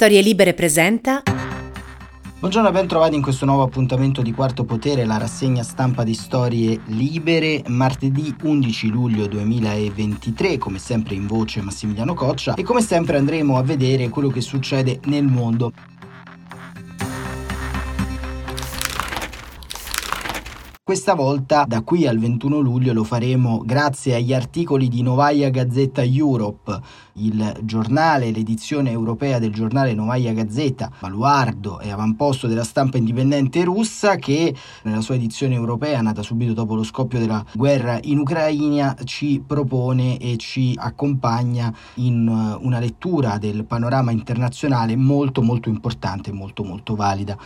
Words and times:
Storie 0.00 0.20
Libere 0.20 0.54
presenta. 0.54 1.24
Buongiorno 2.38 2.68
e 2.68 2.70
ben 2.70 2.86
trovati 2.86 3.16
in 3.16 3.20
questo 3.20 3.44
nuovo 3.44 3.64
appuntamento 3.64 4.22
di 4.22 4.30
Quarto 4.30 4.62
Potere, 4.62 5.04
la 5.04 5.18
rassegna 5.18 5.64
stampa 5.64 6.04
di 6.04 6.14
Storie 6.14 6.82
Libere, 6.84 7.64
martedì 7.66 8.32
11 8.40 8.90
luglio 8.90 9.26
2023, 9.26 10.56
come 10.56 10.78
sempre 10.78 11.16
in 11.16 11.26
voce 11.26 11.62
Massimiliano 11.62 12.14
Coccia 12.14 12.54
e 12.54 12.62
come 12.62 12.80
sempre 12.80 13.16
andremo 13.16 13.58
a 13.58 13.62
vedere 13.64 14.08
quello 14.08 14.28
che 14.28 14.40
succede 14.40 15.00
nel 15.06 15.24
mondo. 15.24 15.72
Questa 20.88 21.14
volta, 21.14 21.66
da 21.68 21.82
qui 21.82 22.06
al 22.06 22.16
21 22.16 22.60
luglio, 22.60 22.94
lo 22.94 23.04
faremo 23.04 23.60
grazie 23.62 24.14
agli 24.14 24.32
articoli 24.32 24.88
di 24.88 25.02
Novaya 25.02 25.50
Gazzetta 25.50 26.02
Europe, 26.02 26.80
il 27.18 27.58
giornale, 27.60 28.30
l'edizione 28.30 28.90
europea 28.90 29.38
del 29.38 29.52
giornale 29.52 29.92
Novaya 29.92 30.32
Gazzetta, 30.32 30.90
baluardo 30.98 31.78
e 31.80 31.90
avamposto 31.90 32.46
della 32.46 32.64
stampa 32.64 32.96
indipendente 32.96 33.64
russa, 33.64 34.16
che 34.16 34.54
nella 34.84 35.02
sua 35.02 35.16
edizione 35.16 35.54
europea, 35.54 36.00
nata 36.00 36.22
subito 36.22 36.54
dopo 36.54 36.74
lo 36.74 36.84
scoppio 36.84 37.18
della 37.18 37.44
guerra 37.52 37.98
in 38.04 38.20
Ucraina, 38.20 38.96
ci 39.04 39.42
propone 39.46 40.16
e 40.16 40.38
ci 40.38 40.72
accompagna 40.74 41.70
in 41.96 42.26
una 42.60 42.78
lettura 42.78 43.36
del 43.36 43.66
panorama 43.66 44.10
internazionale 44.10 44.96
molto 44.96 45.42
molto 45.42 45.68
importante, 45.68 46.32
molto 46.32 46.64
molto 46.64 46.94
valida. 46.94 47.36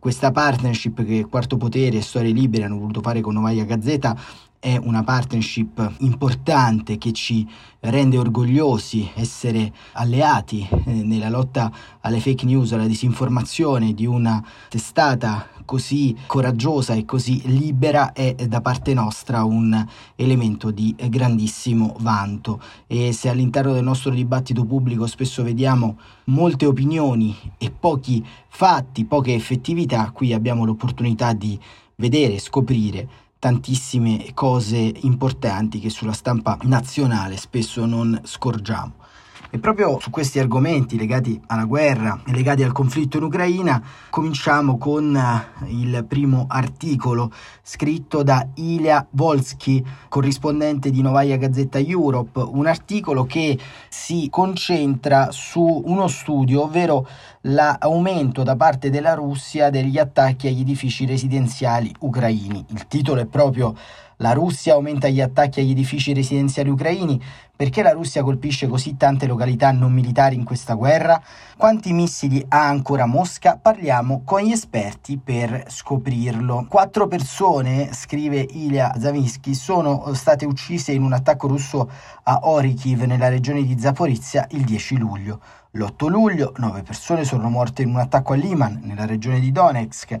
Questa 0.00 0.30
partnership 0.30 1.04
che 1.04 1.26
Quarto 1.28 1.56
Potere 1.56 1.96
e 1.96 2.02
Storie 2.02 2.32
Libere 2.32 2.64
hanno 2.64 2.78
voluto 2.88 3.00
fare 3.02 3.20
con 3.20 3.34
Novaya 3.34 3.64
Gazzetta 3.64 4.16
è 4.60 4.76
una 4.76 5.04
partnership 5.04 5.94
importante 5.98 6.98
che 6.98 7.12
ci 7.12 7.46
rende 7.80 8.18
orgogliosi 8.18 9.08
essere 9.14 9.72
alleati 9.92 10.66
eh, 10.68 10.90
nella 11.04 11.28
lotta 11.28 11.70
alle 12.00 12.18
fake 12.18 12.44
news, 12.44 12.72
alla 12.72 12.88
disinformazione 12.88 13.94
di 13.94 14.04
una 14.04 14.44
testata 14.68 15.46
così 15.64 16.16
coraggiosa 16.26 16.94
e 16.94 17.04
così 17.04 17.40
libera 17.44 18.12
è 18.12 18.34
da 18.34 18.60
parte 18.60 18.94
nostra 18.94 19.44
un 19.44 19.86
elemento 20.16 20.72
di 20.72 20.96
grandissimo 21.08 21.94
vanto. 22.00 22.60
E 22.88 23.12
se 23.12 23.28
all'interno 23.28 23.74
del 23.74 23.84
nostro 23.84 24.10
dibattito 24.10 24.64
pubblico 24.64 25.06
spesso 25.06 25.44
vediamo 25.44 25.98
molte 26.24 26.66
opinioni 26.66 27.36
e 27.58 27.70
pochi 27.70 28.26
fatti, 28.48 29.04
poche 29.04 29.34
effettività, 29.34 30.10
qui 30.10 30.32
abbiamo 30.32 30.64
l'opportunità 30.64 31.32
di 31.32 31.56
vedere, 31.98 32.38
scoprire 32.38 33.08
tantissime 33.40 34.32
cose 34.34 34.76
importanti 34.76 35.78
che 35.78 35.90
sulla 35.90 36.12
stampa 36.12 36.56
nazionale 36.62 37.36
spesso 37.36 37.86
non 37.86 38.20
scorgiamo. 38.24 38.94
E 39.50 39.58
proprio 39.58 39.98
su 39.98 40.10
questi 40.10 40.38
argomenti 40.38 40.98
legati 40.98 41.40
alla 41.46 41.64
guerra 41.64 42.20
e 42.26 42.32
legati 42.32 42.62
al 42.62 42.72
conflitto 42.72 43.16
in 43.16 43.22
Ucraina 43.22 43.82
cominciamo 44.10 44.76
con 44.76 45.16
eh, 45.16 45.70
il 45.70 46.04
primo 46.06 46.44
articolo 46.48 47.32
scritto 47.62 48.22
da 48.22 48.46
Ilya 48.56 49.06
Volsky, 49.08 49.82
corrispondente 50.08 50.90
di 50.90 51.00
Novaya 51.00 51.38
Gazzetta 51.38 51.78
Europe, 51.78 52.40
un 52.40 52.66
articolo 52.66 53.24
che 53.24 53.58
si 53.88 54.28
concentra 54.30 55.28
su 55.30 55.82
uno 55.82 56.08
studio, 56.08 56.64
ovvero 56.64 57.08
l'aumento 57.42 58.42
da 58.42 58.54
parte 58.54 58.90
della 58.90 59.14
Russia 59.14 59.70
degli 59.70 59.96
attacchi 59.96 60.48
agli 60.48 60.60
edifici 60.60 61.06
residenziali 61.06 61.90
ucraini. 62.00 62.66
Il 62.68 62.86
titolo 62.86 63.22
è 63.22 63.26
proprio 63.26 63.74
la 64.18 64.32
Russia 64.32 64.74
aumenta 64.74 65.08
gli 65.08 65.20
attacchi 65.20 65.60
agli 65.60 65.70
edifici 65.70 66.12
residenziali 66.12 66.70
ucraini. 66.70 67.20
Perché 67.58 67.82
la 67.82 67.90
Russia 67.90 68.22
colpisce 68.22 68.68
così 68.68 68.96
tante 68.96 69.26
località 69.26 69.72
non 69.72 69.92
militari 69.92 70.36
in 70.36 70.44
questa 70.44 70.74
guerra? 70.74 71.20
Quanti 71.56 71.92
missili 71.92 72.44
ha 72.50 72.68
ancora 72.68 73.04
Mosca? 73.04 73.58
Parliamo 73.60 74.22
con 74.24 74.42
gli 74.42 74.52
esperti 74.52 75.18
per 75.18 75.64
scoprirlo. 75.66 76.66
Quattro 76.68 77.08
persone, 77.08 77.92
scrive 77.92 78.46
Ilya 78.48 78.94
Zavinsky, 78.96 79.54
sono 79.54 80.14
state 80.14 80.46
uccise 80.46 80.92
in 80.92 81.02
un 81.02 81.12
attacco 81.12 81.48
russo 81.48 81.90
a 82.22 82.40
Orikiv 82.42 83.02
nella 83.02 83.28
regione 83.28 83.64
di 83.64 83.76
Zaporizia 83.76 84.46
il 84.52 84.62
10 84.62 84.96
luglio. 84.96 85.40
L'8 85.72 86.08
luglio 86.08 86.52
nove 86.58 86.82
persone 86.82 87.24
sono 87.24 87.50
morte 87.50 87.82
in 87.82 87.88
un 87.88 87.98
attacco 87.98 88.34
a 88.34 88.36
Liman 88.36 88.82
nella 88.84 89.04
regione 89.04 89.40
di 89.40 89.50
Donetsk. 89.50 90.18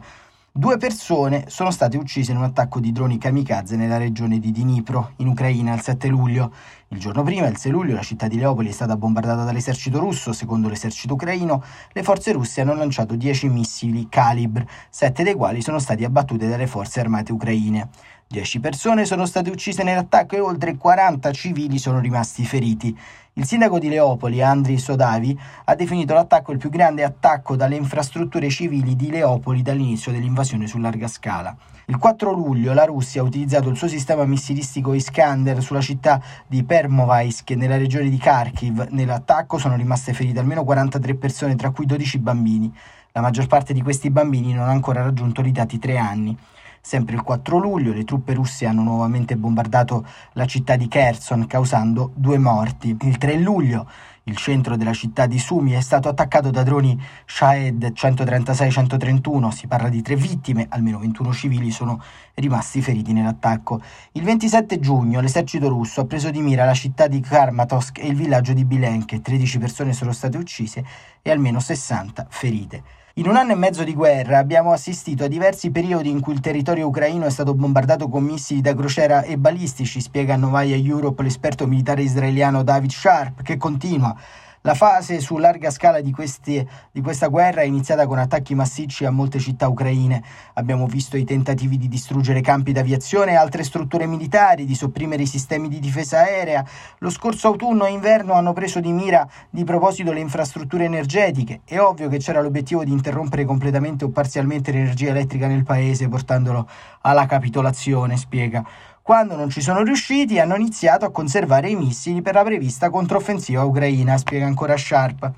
Due 0.50 0.76
persone 0.78 1.44
sono 1.48 1.70
state 1.70 1.96
uccise 1.96 2.32
in 2.32 2.38
un 2.38 2.42
attacco 2.42 2.80
di 2.80 2.90
droni 2.90 3.18
kamikaze 3.18 3.76
nella 3.76 3.98
regione 3.98 4.40
di 4.40 4.50
Dnipro, 4.50 5.12
in 5.16 5.28
Ucraina, 5.28 5.74
il 5.74 5.80
7 5.80 6.08
luglio. 6.08 6.52
Il 6.88 6.98
giorno 6.98 7.22
prima, 7.22 7.46
il 7.46 7.56
6 7.56 7.70
luglio, 7.70 7.94
la 7.94 8.02
città 8.02 8.26
di 8.26 8.38
Leopoli 8.38 8.70
è 8.70 8.72
stata 8.72 8.96
bombardata 8.96 9.44
dall'esercito 9.44 10.00
russo. 10.00 10.32
Secondo 10.32 10.68
l'esercito 10.68 11.14
ucraino, 11.14 11.62
le 11.92 12.02
forze 12.02 12.32
russe 12.32 12.62
hanno 12.62 12.74
lanciato 12.74 13.14
10 13.14 13.48
missili 13.48 14.08
Kalibr, 14.08 14.64
7 14.88 15.22
dei 15.22 15.34
quali 15.34 15.60
sono 15.60 15.78
stati 15.78 16.02
abbattuti 16.02 16.48
dalle 16.48 16.66
forze 16.66 17.00
armate 17.00 17.30
ucraine. 17.30 17.88
10 18.30 18.60
persone 18.60 19.06
sono 19.06 19.24
state 19.24 19.48
uccise 19.48 19.82
nell'attacco 19.82 20.36
e 20.36 20.40
oltre 20.40 20.76
40 20.76 21.32
civili 21.32 21.78
sono 21.78 21.98
rimasti 21.98 22.44
feriti. 22.44 22.94
Il 23.32 23.46
sindaco 23.46 23.78
di 23.78 23.88
Leopoli, 23.88 24.42
Andriy 24.42 24.76
Sodavi, 24.76 25.38
ha 25.64 25.74
definito 25.74 26.12
l'attacco 26.12 26.52
il 26.52 26.58
più 26.58 26.68
grande 26.68 27.04
attacco 27.04 27.56
dalle 27.56 27.76
infrastrutture 27.76 28.50
civili 28.50 28.96
di 28.96 29.08
Leopoli 29.08 29.62
dall'inizio 29.62 30.12
dell'invasione 30.12 30.66
su 30.66 30.76
larga 30.76 31.08
scala. 31.08 31.56
Il 31.86 31.96
4 31.96 32.30
luglio 32.30 32.74
la 32.74 32.84
Russia 32.84 33.22
ha 33.22 33.24
utilizzato 33.24 33.70
il 33.70 33.78
suo 33.78 33.88
sistema 33.88 34.26
missilistico 34.26 34.92
Iskander 34.92 35.62
sulla 35.62 35.80
città 35.80 36.20
di 36.46 36.64
Permovaisk 36.64 37.52
nella 37.52 37.78
regione 37.78 38.10
di 38.10 38.18
Kharkiv. 38.18 38.88
Nell'attacco 38.90 39.56
sono 39.56 39.74
rimaste 39.74 40.12
ferite 40.12 40.38
almeno 40.38 40.64
43 40.64 41.14
persone, 41.14 41.56
tra 41.56 41.70
cui 41.70 41.86
12 41.86 42.18
bambini. 42.18 42.70
La 43.12 43.22
maggior 43.22 43.46
parte 43.46 43.72
di 43.72 43.80
questi 43.80 44.10
bambini 44.10 44.52
non 44.52 44.68
ha 44.68 44.70
ancora 44.70 45.00
raggiunto 45.02 45.40
l'età 45.40 45.64
di 45.64 45.78
3 45.78 45.96
anni. 45.96 46.36
Sempre 46.80 47.14
il 47.14 47.22
4 47.22 47.58
luglio 47.58 47.92
le 47.92 48.04
truppe 48.04 48.34
russe 48.34 48.66
hanno 48.66 48.82
nuovamente 48.82 49.36
bombardato 49.36 50.06
la 50.32 50.46
città 50.46 50.76
di 50.76 50.88
Kherson 50.88 51.46
causando 51.46 52.12
due 52.14 52.38
morti. 52.38 52.96
Il 53.00 53.18
3 53.18 53.36
luglio 53.38 53.86
il 54.28 54.36
centro 54.36 54.76
della 54.76 54.92
città 54.92 55.24
di 55.24 55.38
Sumi 55.38 55.72
è 55.72 55.80
stato 55.80 56.10
attaccato 56.10 56.50
da 56.50 56.62
droni 56.62 57.00
Shahed 57.24 57.92
136-131, 57.94 59.48
si 59.48 59.66
parla 59.66 59.88
di 59.88 60.02
tre 60.02 60.16
vittime, 60.16 60.66
almeno 60.68 60.98
21 60.98 61.32
civili 61.32 61.70
sono 61.70 61.98
rimasti 62.34 62.82
feriti 62.82 63.14
nell'attacco. 63.14 63.80
Il 64.12 64.24
27 64.24 64.80
giugno 64.80 65.22
l'esercito 65.22 65.68
russo 65.68 66.02
ha 66.02 66.04
preso 66.04 66.30
di 66.30 66.42
mira 66.42 66.66
la 66.66 66.74
città 66.74 67.06
di 67.06 67.20
Karmatovsk 67.20 68.00
e 68.00 68.06
il 68.06 68.16
villaggio 68.16 68.52
di 68.52 68.66
Bilenke, 68.66 69.22
13 69.22 69.58
persone 69.58 69.94
sono 69.94 70.12
state 70.12 70.36
uccise 70.36 70.84
e 71.22 71.30
almeno 71.30 71.58
60 71.58 72.26
ferite. 72.28 72.82
In 73.18 73.26
un 73.26 73.34
anno 73.34 73.50
e 73.50 73.56
mezzo 73.56 73.82
di 73.82 73.94
guerra 73.94 74.38
abbiamo 74.38 74.70
assistito 74.70 75.24
a 75.24 75.26
diversi 75.26 75.72
periodi 75.72 76.08
in 76.08 76.20
cui 76.20 76.34
il 76.34 76.40
territorio 76.40 76.86
ucraino 76.86 77.26
è 77.26 77.30
stato 77.30 77.52
bombardato 77.52 78.08
con 78.08 78.22
missili 78.22 78.60
da 78.60 78.76
crociera 78.76 79.22
e 79.22 79.36
balistici, 79.36 80.00
spiega 80.00 80.34
a 80.34 80.36
Novaya 80.36 80.76
Europe 80.76 81.24
l'esperto 81.24 81.66
militare 81.66 82.02
israeliano 82.02 82.62
David 82.62 82.92
Sharp, 82.92 83.42
che 83.42 83.56
continua 83.56 84.14
la 84.62 84.74
fase 84.74 85.20
su 85.20 85.36
larga 85.36 85.70
scala 85.70 86.00
di, 86.00 86.10
questi, 86.10 86.66
di, 86.90 87.00
questa 87.00 87.28
guerra 87.28 87.62
è 87.62 87.64
iniziata 87.64 88.06
con 88.06 88.18
attacchi 88.18 88.54
massicci 88.54 89.04
a 89.04 89.10
molte 89.10 89.38
città 89.38 89.68
ucraine. 89.68 90.22
Abbiamo 90.54 90.86
visto 90.86 91.16
i 91.16 91.24
tentativi 91.24 91.78
di 91.78 91.88
distruggere 91.88 92.40
campi 92.40 92.72
d'aviazione 92.72 93.32
e 93.32 93.36
altre 93.36 93.62
strutture 93.62 94.06
militari, 94.06 94.64
di 94.64 94.74
sopprimere 94.74 95.22
i 95.22 95.26
sistemi 95.26 95.68
di 95.68 95.78
difesa 95.78 96.18
aerea. 96.18 96.64
Lo 96.98 97.10
scorso 97.10 97.48
autunno 97.48 97.86
e 97.86 97.92
inverno 97.92 98.32
hanno 98.32 98.52
preso 98.52 98.80
di 98.80 98.92
mira 98.92 99.26
di 99.48 99.64
proposito 99.64 100.12
le 100.12 100.20
infrastrutture 100.20 100.84
energetiche. 100.84 101.60
È 101.64 101.78
ovvio 101.78 102.08
che 102.08 102.18
c'era 102.18 102.40
l'obiettivo 102.40 102.84
di 102.84 102.92
interrompere 102.92 103.44
completamente 103.44 104.04
o 104.04 104.08
parzialmente 104.10 104.72
l'energia 104.72 105.10
elettrica 105.10 105.46
nel 105.46 105.64
paese, 105.64 106.08
portandolo 106.08 106.68
alla 107.02 107.26
capitolazione, 107.26 108.16
spiega. 108.16 108.64
Quando 109.08 109.36
non 109.36 109.48
ci 109.48 109.62
sono 109.62 109.82
riusciti, 109.84 110.38
hanno 110.38 110.54
iniziato 110.54 111.06
a 111.06 111.10
conservare 111.10 111.70
i 111.70 111.74
missili 111.74 112.20
per 112.20 112.34
la 112.34 112.44
prevista 112.44 112.90
controffensiva 112.90 113.64
ucraina, 113.64 114.18
spiega 114.18 114.44
ancora 114.44 114.76
Sharp. 114.76 115.32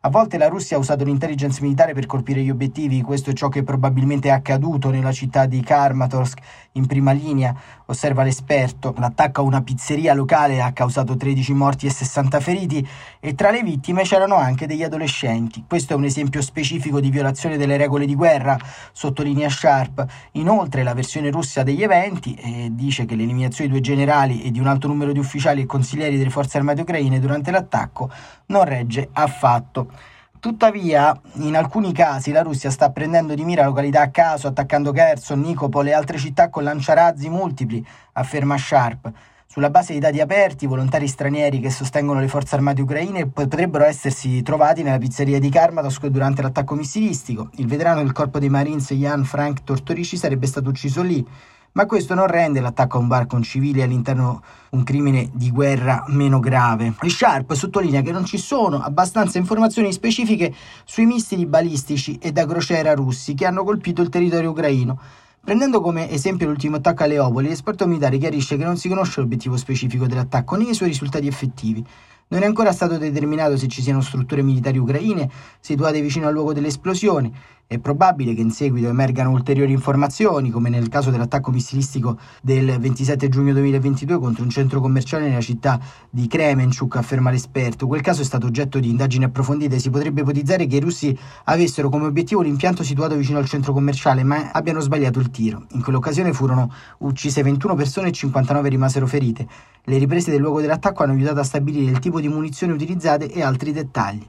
A 0.00 0.10
volte 0.10 0.36
la 0.36 0.48
Russia 0.48 0.76
ha 0.76 0.80
usato 0.80 1.04
l'intelligence 1.04 1.62
militare 1.62 1.94
per 1.94 2.06
colpire 2.06 2.42
gli 2.42 2.50
obiettivi, 2.50 3.02
questo 3.02 3.30
è 3.30 3.32
ciò 3.32 3.48
che 3.48 3.62
probabilmente 3.62 4.30
è 4.30 4.32
accaduto 4.32 4.90
nella 4.90 5.12
città 5.12 5.46
di 5.46 5.60
Karmatorsk 5.60 6.40
in 6.72 6.86
prima 6.86 7.12
linea, 7.12 7.54
osserva 7.86 8.22
l'esperto. 8.22 8.94
L'attacco 8.98 9.40
a 9.40 9.44
una 9.44 9.62
pizzeria 9.62 10.14
locale 10.14 10.60
ha 10.62 10.72
causato 10.72 11.16
13 11.16 11.52
morti 11.52 11.86
e 11.86 11.90
60 11.90 12.40
feriti 12.40 12.88
e 13.20 13.34
tra 13.34 13.50
le 13.50 13.62
vittime 13.62 14.02
c'erano 14.02 14.36
anche 14.36 14.66
degli 14.66 14.82
adolescenti. 14.82 15.64
Questo 15.66 15.92
è 15.92 15.96
un 15.96 16.04
esempio 16.04 16.40
specifico 16.42 17.00
di 17.00 17.10
violazione 17.10 17.56
delle 17.56 17.76
regole 17.76 18.06
di 18.06 18.14
guerra, 18.14 18.58
sottolinea 18.92 19.48
Sharp. 19.48 20.06
Inoltre 20.32 20.82
la 20.82 20.94
versione 20.94 21.30
russa 21.30 21.62
degli 21.62 21.82
eventi 21.82 22.34
eh, 22.34 22.68
dice 22.72 23.04
che 23.04 23.16
l'eliminazione 23.16 23.70
di 23.70 23.76
due 23.76 23.82
generali 23.82 24.42
e 24.42 24.50
di 24.50 24.60
un 24.60 24.66
alto 24.66 24.88
numero 24.88 25.12
di 25.12 25.18
ufficiali 25.18 25.62
e 25.62 25.66
consiglieri 25.66 26.16
delle 26.16 26.30
forze 26.30 26.58
armate 26.58 26.82
ucraine 26.82 27.20
durante 27.20 27.50
l'attacco 27.50 28.10
non 28.46 28.64
regge 28.64 29.08
affatto. 29.12 30.12
Tuttavia, 30.44 31.18
in 31.36 31.56
alcuni 31.56 31.90
casi 31.94 32.30
la 32.30 32.42
Russia 32.42 32.70
sta 32.70 32.90
prendendo 32.90 33.34
di 33.34 33.46
mira 33.46 33.64
località 33.64 34.02
a 34.02 34.10
caso, 34.10 34.46
attaccando 34.46 34.92
Kherson, 34.92 35.40
Nikopol 35.40 35.86
e 35.86 35.94
altre 35.94 36.18
città 36.18 36.50
con 36.50 36.64
lanciarazzi 36.64 37.30
multipli, 37.30 37.82
afferma 38.12 38.58
Sharp. 38.58 39.10
Sulla 39.46 39.70
base 39.70 39.94
di 39.94 40.00
dati 40.00 40.20
aperti, 40.20 40.66
volontari 40.66 41.08
stranieri 41.08 41.60
che 41.60 41.70
sostengono 41.70 42.20
le 42.20 42.28
forze 42.28 42.56
armate 42.56 42.82
ucraine 42.82 43.26
potrebbero 43.26 43.84
essersi 43.84 44.42
trovati 44.42 44.82
nella 44.82 44.98
pizzeria 44.98 45.38
di 45.38 45.48
Karmatovsk 45.48 46.08
durante 46.08 46.42
l'attacco 46.42 46.74
missilistico. 46.74 47.48
Il 47.54 47.66
veterano 47.66 48.02
del 48.02 48.12
corpo 48.12 48.38
dei 48.38 48.50
Marines 48.50 48.92
Jan 48.92 49.24
Frank 49.24 49.64
Tortorici 49.64 50.18
sarebbe 50.18 50.46
stato 50.46 50.68
ucciso 50.68 51.00
lì, 51.00 51.26
ma 51.74 51.86
questo 51.86 52.14
non 52.14 52.26
rende 52.26 52.60
l'attacco 52.60 52.96
a 52.96 53.00
un 53.00 53.08
bar 53.08 53.26
con 53.26 53.42
civili 53.42 53.82
all'interno 53.82 54.42
un 54.70 54.82
crimine 54.82 55.30
di 55.32 55.50
guerra 55.50 56.04
meno 56.08 56.40
grave. 56.40 56.94
E 57.00 57.10
Sharp 57.10 57.52
sottolinea 57.52 58.00
che 58.00 58.12
non 58.12 58.24
ci 58.24 58.38
sono 58.38 58.80
abbastanza 58.80 59.38
informazioni 59.38 59.92
specifiche 59.92 60.54
sui 60.84 61.04
missili 61.06 61.46
balistici 61.46 62.18
e 62.18 62.32
da 62.32 62.46
crociera 62.46 62.94
russi 62.94 63.34
che 63.34 63.46
hanno 63.46 63.64
colpito 63.64 64.02
il 64.02 64.08
territorio 64.08 64.50
ucraino 64.50 64.98
Prendendo 65.44 65.82
come 65.82 66.10
esempio 66.10 66.46
l'ultimo 66.46 66.76
attacco 66.76 67.02
a 67.02 67.06
Leopoli, 67.06 67.48
l'esperto 67.48 67.86
militare 67.86 68.16
chiarisce 68.16 68.56
che 68.56 68.64
non 68.64 68.78
si 68.78 68.88
conosce 68.88 69.20
l'obiettivo 69.20 69.58
specifico 69.58 70.06
dell'attacco 70.06 70.56
né 70.56 70.70
i 70.70 70.74
suoi 70.74 70.88
risultati 70.88 71.26
effettivi. 71.26 71.84
Non 72.28 72.42
è 72.42 72.46
ancora 72.46 72.72
stato 72.72 72.96
determinato 72.96 73.56
se 73.56 73.68
ci 73.68 73.82
siano 73.82 74.00
strutture 74.00 74.42
militari 74.42 74.78
ucraine 74.78 75.30
situate 75.60 76.00
vicino 76.00 76.26
al 76.26 76.32
luogo 76.32 76.52
dell'esplosione 76.52 77.32
è 77.66 77.78
probabile 77.78 78.34
che 78.34 78.42
in 78.42 78.50
seguito 78.50 78.88
emergano 78.88 79.30
ulteriori 79.30 79.72
informazioni, 79.72 80.50
come 80.50 80.68
nel 80.68 80.88
caso 80.88 81.10
dell'attacco 81.10 81.50
missilistico 81.50 82.18
del 82.42 82.78
27 82.78 83.28
giugno 83.30 83.54
2022 83.54 84.18
contro 84.18 84.44
un 84.44 84.50
centro 84.50 84.80
commerciale 84.80 85.26
nella 85.26 85.40
città 85.40 85.80
di 86.10 86.26
Kremenchuk, 86.26 86.96
afferma 86.96 87.30
l'esperto. 87.30 87.86
Quel 87.86 88.02
caso 88.02 88.20
è 88.20 88.24
stato 88.24 88.46
oggetto 88.46 88.78
di 88.78 88.90
indagini 88.90 89.24
approfondite 89.24 89.78
si 89.78 89.88
potrebbe 89.88 90.20
ipotizzare 90.20 90.66
che 90.66 90.76
i 90.76 90.80
russi 90.80 91.18
avessero 91.44 91.88
come 91.88 92.04
obiettivo 92.04 92.42
l'impianto 92.42 92.82
situato 92.82 93.16
vicino 93.16 93.38
al 93.38 93.46
centro 93.46 93.72
commerciale, 93.72 94.22
ma 94.24 94.50
abbiano 94.52 94.80
sbagliato 94.80 95.18
il 95.18 95.30
tiro. 95.30 95.64
In 95.70 95.82
quell'occasione 95.82 96.34
furono 96.34 96.70
uccise 96.98 97.42
21 97.42 97.74
persone 97.74 98.08
e 98.08 98.12
59 98.12 98.68
rimasero 98.68 99.06
ferite. 99.06 99.48
Le 99.84 99.98
riprese 99.98 100.30
del 100.30 100.40
luogo 100.40 100.60
dell'attacco 100.60 101.02
hanno 101.02 101.12
aiutato 101.12 101.40
a 101.40 101.44
stabilire 101.44 101.90
il 101.90 101.98
tipo 101.98 102.13
di 102.20 102.28
munizioni 102.28 102.72
utilizzate 102.72 103.30
e 103.30 103.42
altri 103.42 103.72
dettagli. 103.72 104.26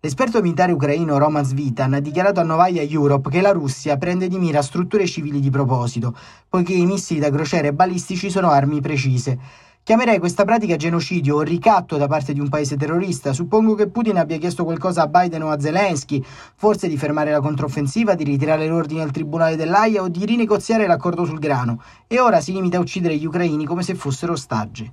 L'esperto 0.00 0.40
militare 0.40 0.70
ucraino 0.70 1.18
Roman 1.18 1.44
Svitan 1.44 1.94
ha 1.94 2.00
dichiarato 2.00 2.38
a 2.38 2.44
Novaya 2.44 2.82
Europe 2.82 3.30
che 3.30 3.40
la 3.40 3.50
Russia 3.50 3.96
prende 3.96 4.28
di 4.28 4.38
mira 4.38 4.62
strutture 4.62 5.06
civili 5.06 5.40
di 5.40 5.50
proposito, 5.50 6.16
poiché 6.48 6.72
i 6.72 6.86
missili 6.86 7.18
da 7.18 7.30
crociera 7.30 7.66
e 7.66 7.72
balistici 7.72 8.30
sono 8.30 8.50
armi 8.50 8.80
precise. 8.80 9.66
Chiamerei 9.82 10.18
questa 10.18 10.44
pratica 10.44 10.76
genocidio 10.76 11.36
o 11.36 11.40
ricatto 11.40 11.96
da 11.96 12.06
parte 12.06 12.34
di 12.34 12.40
un 12.40 12.50
paese 12.50 12.76
terrorista. 12.76 13.32
Suppongo 13.32 13.74
che 13.74 13.88
Putin 13.88 14.18
abbia 14.18 14.36
chiesto 14.36 14.62
qualcosa 14.62 15.02
a 15.02 15.06
Biden 15.08 15.42
o 15.42 15.50
a 15.50 15.58
Zelensky, 15.58 16.22
forse 16.54 16.88
di 16.88 16.98
fermare 16.98 17.30
la 17.30 17.40
controffensiva, 17.40 18.14
di 18.14 18.22
ritirare 18.22 18.68
l'ordine 18.68 19.00
al 19.00 19.10
tribunale 19.10 19.56
dell'AIA 19.56 20.02
o 20.02 20.08
di 20.08 20.26
rinegoziare 20.26 20.86
l'accordo 20.86 21.24
sul 21.24 21.38
grano, 21.38 21.82
e 22.06 22.20
ora 22.20 22.40
si 22.40 22.52
limita 22.52 22.76
a 22.76 22.80
uccidere 22.80 23.16
gli 23.16 23.24
ucraini 23.24 23.64
come 23.64 23.82
se 23.82 23.94
fossero 23.94 24.34
ostaggi. 24.34 24.92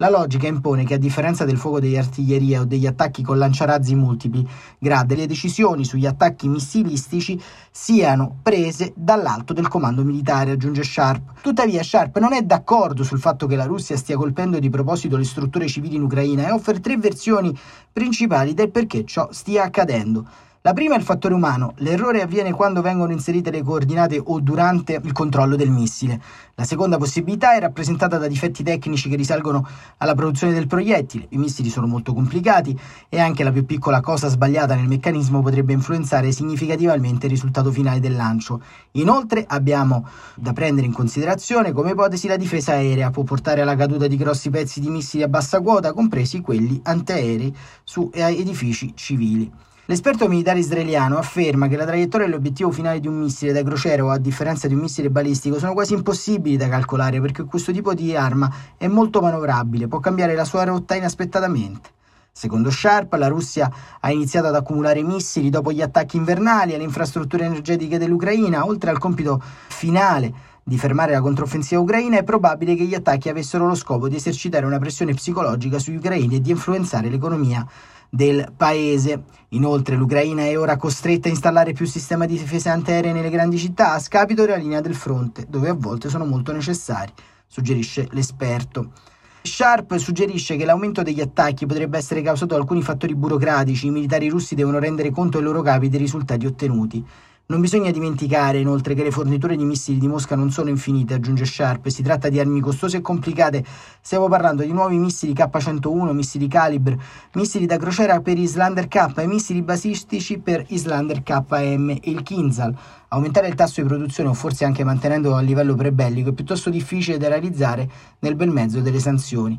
La 0.00 0.08
logica 0.08 0.46
impone 0.46 0.84
che 0.84 0.94
a 0.94 0.96
differenza 0.96 1.44
del 1.44 1.56
fuoco 1.56 1.80
di 1.80 1.98
artiglieria 1.98 2.60
o 2.60 2.64
degli 2.64 2.86
attacchi 2.86 3.20
con 3.20 3.36
lanciarazzi 3.36 3.96
multipli 3.96 4.48
gradi, 4.78 5.16
le 5.16 5.26
decisioni 5.26 5.84
sugli 5.84 6.06
attacchi 6.06 6.46
missilistici 6.46 7.36
siano 7.72 8.38
prese 8.40 8.92
dall'alto 8.94 9.52
del 9.52 9.66
comando 9.66 10.04
militare, 10.04 10.52
aggiunge 10.52 10.84
Sharp. 10.84 11.40
Tuttavia 11.40 11.82
Sharp 11.82 12.16
non 12.20 12.32
è 12.32 12.42
d'accordo 12.42 13.02
sul 13.02 13.18
fatto 13.18 13.48
che 13.48 13.56
la 13.56 13.64
Russia 13.64 13.96
stia 13.96 14.16
colpendo 14.16 14.60
di 14.60 14.70
proposito 14.70 15.16
le 15.16 15.24
strutture 15.24 15.66
civili 15.66 15.96
in 15.96 16.02
Ucraina 16.02 16.46
e 16.46 16.52
offre 16.52 16.78
tre 16.78 16.96
versioni 16.96 17.52
principali 17.92 18.54
del 18.54 18.70
perché 18.70 19.04
ciò 19.04 19.26
stia 19.32 19.64
accadendo. 19.64 20.24
La 20.62 20.72
prima 20.72 20.96
è 20.96 20.98
il 20.98 21.04
fattore 21.04 21.34
umano, 21.34 21.74
l'errore 21.76 22.20
avviene 22.20 22.52
quando 22.52 22.82
vengono 22.82 23.12
inserite 23.12 23.52
le 23.52 23.62
coordinate 23.62 24.20
o 24.22 24.40
durante 24.40 25.00
il 25.00 25.12
controllo 25.12 25.54
del 25.54 25.70
missile. 25.70 26.20
La 26.56 26.64
seconda 26.64 26.98
possibilità 26.98 27.54
è 27.54 27.60
rappresentata 27.60 28.18
da 28.18 28.26
difetti 28.26 28.64
tecnici 28.64 29.08
che 29.08 29.14
risalgono 29.14 29.64
alla 29.98 30.16
produzione 30.16 30.52
del 30.52 30.66
proiettile. 30.66 31.26
I 31.28 31.38
missili 31.38 31.68
sono 31.68 31.86
molto 31.86 32.12
complicati 32.12 32.76
e 33.08 33.20
anche 33.20 33.44
la 33.44 33.52
più 33.52 33.64
piccola 33.66 34.00
cosa 34.00 34.26
sbagliata 34.26 34.74
nel 34.74 34.88
meccanismo 34.88 35.42
potrebbe 35.42 35.72
influenzare 35.72 36.32
significativamente 36.32 37.26
il 37.26 37.32
risultato 37.32 37.70
finale 37.70 38.00
del 38.00 38.16
lancio. 38.16 38.60
Inoltre 38.92 39.44
abbiamo 39.46 40.08
da 40.34 40.52
prendere 40.52 40.88
in 40.88 40.92
considerazione 40.92 41.70
come 41.70 41.92
ipotesi 41.92 42.26
la 42.26 42.36
difesa 42.36 42.72
aerea 42.72 43.10
può 43.10 43.22
portare 43.22 43.60
alla 43.60 43.76
caduta 43.76 44.08
di 44.08 44.16
grossi 44.16 44.50
pezzi 44.50 44.80
di 44.80 44.90
missili 44.90 45.22
a 45.22 45.28
bassa 45.28 45.60
quota, 45.60 45.92
compresi 45.92 46.40
quelli 46.40 46.80
antiaerei 46.82 47.54
su 47.84 48.10
edifici 48.12 48.92
civili. 48.96 49.66
L'esperto 49.90 50.28
militare 50.28 50.58
israeliano 50.58 51.16
afferma 51.16 51.66
che 51.66 51.74
la 51.74 51.86
traiettoria 51.86 52.26
e 52.26 52.28
l'obiettivo 52.28 52.70
finale 52.70 53.00
di 53.00 53.08
un 53.08 53.18
missile 53.18 53.52
da 53.52 53.62
crociera 53.62 54.04
o 54.04 54.10
a 54.10 54.18
differenza 54.18 54.68
di 54.68 54.74
un 54.74 54.80
missile 54.80 55.08
balistico 55.08 55.58
sono 55.58 55.72
quasi 55.72 55.94
impossibili 55.94 56.58
da 56.58 56.68
calcolare 56.68 57.22
perché 57.22 57.44
questo 57.44 57.72
tipo 57.72 57.94
di 57.94 58.14
arma 58.14 58.52
è 58.76 58.86
molto 58.86 59.22
manovrabile, 59.22 59.88
può 59.88 59.98
cambiare 59.98 60.34
la 60.34 60.44
sua 60.44 60.64
rotta 60.64 60.94
inaspettatamente. 60.94 61.88
Secondo 62.30 62.70
Sharp, 62.70 63.14
la 63.14 63.28
Russia 63.28 63.72
ha 64.00 64.12
iniziato 64.12 64.48
ad 64.48 64.56
accumulare 64.56 65.02
missili 65.02 65.48
dopo 65.48 65.72
gli 65.72 65.80
attacchi 65.80 66.18
invernali 66.18 66.74
alle 66.74 66.84
infrastrutture 66.84 67.46
energetiche 67.46 67.96
dell'Ucraina, 67.96 68.66
oltre 68.66 68.90
al 68.90 68.98
compito 68.98 69.40
finale 69.68 70.30
di 70.62 70.76
fermare 70.76 71.12
la 71.12 71.22
controffensiva 71.22 71.80
ucraina, 71.80 72.18
è 72.18 72.24
probabile 72.24 72.74
che 72.74 72.84
gli 72.84 72.94
attacchi 72.94 73.30
avessero 73.30 73.66
lo 73.66 73.74
scopo 73.74 74.06
di 74.06 74.16
esercitare 74.16 74.66
una 74.66 74.78
pressione 74.78 75.14
psicologica 75.14 75.78
sugli 75.78 75.96
ucraini 75.96 76.34
e 76.34 76.40
di 76.42 76.50
influenzare 76.50 77.08
l'economia 77.08 77.66
del 78.08 78.52
paese. 78.56 79.22
Inoltre 79.50 79.96
l'Ucraina 79.96 80.42
è 80.42 80.58
ora 80.58 80.76
costretta 80.76 81.28
a 81.28 81.30
installare 81.30 81.72
più 81.72 81.86
sistemi 81.86 82.26
di 82.26 82.38
difesa 82.38 82.72
antiaerea 82.72 83.12
nelle 83.12 83.30
grandi 83.30 83.58
città 83.58 83.92
a 83.92 83.98
scapito 83.98 84.44
della 84.44 84.56
linea 84.56 84.80
del 84.80 84.94
fronte, 84.94 85.46
dove 85.48 85.68
a 85.68 85.74
volte 85.74 86.08
sono 86.08 86.24
molto 86.24 86.52
necessari, 86.52 87.12
suggerisce 87.46 88.08
l'esperto. 88.12 88.92
Sharp 89.40 89.96
suggerisce 89.96 90.56
che 90.56 90.64
l'aumento 90.64 91.02
degli 91.02 91.20
attacchi 91.20 91.64
potrebbe 91.64 91.96
essere 91.96 92.20
causato 92.20 92.54
da 92.54 92.60
alcuni 92.60 92.82
fattori 92.82 93.14
burocratici. 93.14 93.86
I 93.86 93.90
militari 93.90 94.28
russi 94.28 94.54
devono 94.54 94.78
rendere 94.78 95.10
conto 95.10 95.38
ai 95.38 95.44
loro 95.44 95.62
capi 95.62 95.88
dei 95.88 95.98
risultati 95.98 96.44
ottenuti. 96.44 97.04
Non 97.50 97.62
bisogna 97.62 97.90
dimenticare 97.90 98.58
inoltre 98.58 98.92
che 98.92 99.02
le 99.02 99.10
forniture 99.10 99.56
di 99.56 99.64
missili 99.64 99.96
di 99.96 100.06
Mosca 100.06 100.36
non 100.36 100.50
sono 100.50 100.68
infinite, 100.68 101.14
aggiunge 101.14 101.46
Sharp, 101.46 101.88
si 101.88 102.02
tratta 102.02 102.28
di 102.28 102.38
armi 102.38 102.60
costose 102.60 102.98
e 102.98 103.00
complicate. 103.00 103.64
Stiamo 104.02 104.28
parlando 104.28 104.62
di 104.64 104.70
nuovi 104.70 104.98
missili 104.98 105.32
K-101, 105.32 106.12
missili 106.12 106.46
Calibre, 106.46 107.00
missili 107.32 107.64
da 107.64 107.78
crociera 107.78 108.20
per 108.20 108.36
Islander 108.36 108.86
K 108.86 109.14
e 109.16 109.26
missili 109.26 109.62
basistici 109.62 110.36
per 110.36 110.62
Islander 110.68 111.22
KM 111.22 111.88
e 111.88 112.00
il 112.10 112.22
Kinzhal. 112.22 112.76
Aumentare 113.08 113.48
il 113.48 113.54
tasso 113.54 113.80
di 113.80 113.86
produzione 113.86 114.28
o 114.28 114.34
forse 114.34 114.66
anche 114.66 114.84
mantenendolo 114.84 115.36
a 115.36 115.40
livello 115.40 115.74
prebellico 115.74 116.28
è 116.28 116.34
piuttosto 116.34 116.68
difficile 116.68 117.16
da 117.16 117.28
realizzare 117.28 117.88
nel 118.18 118.34
bel 118.34 118.50
mezzo 118.50 118.80
delle 118.80 119.00
sanzioni. 119.00 119.58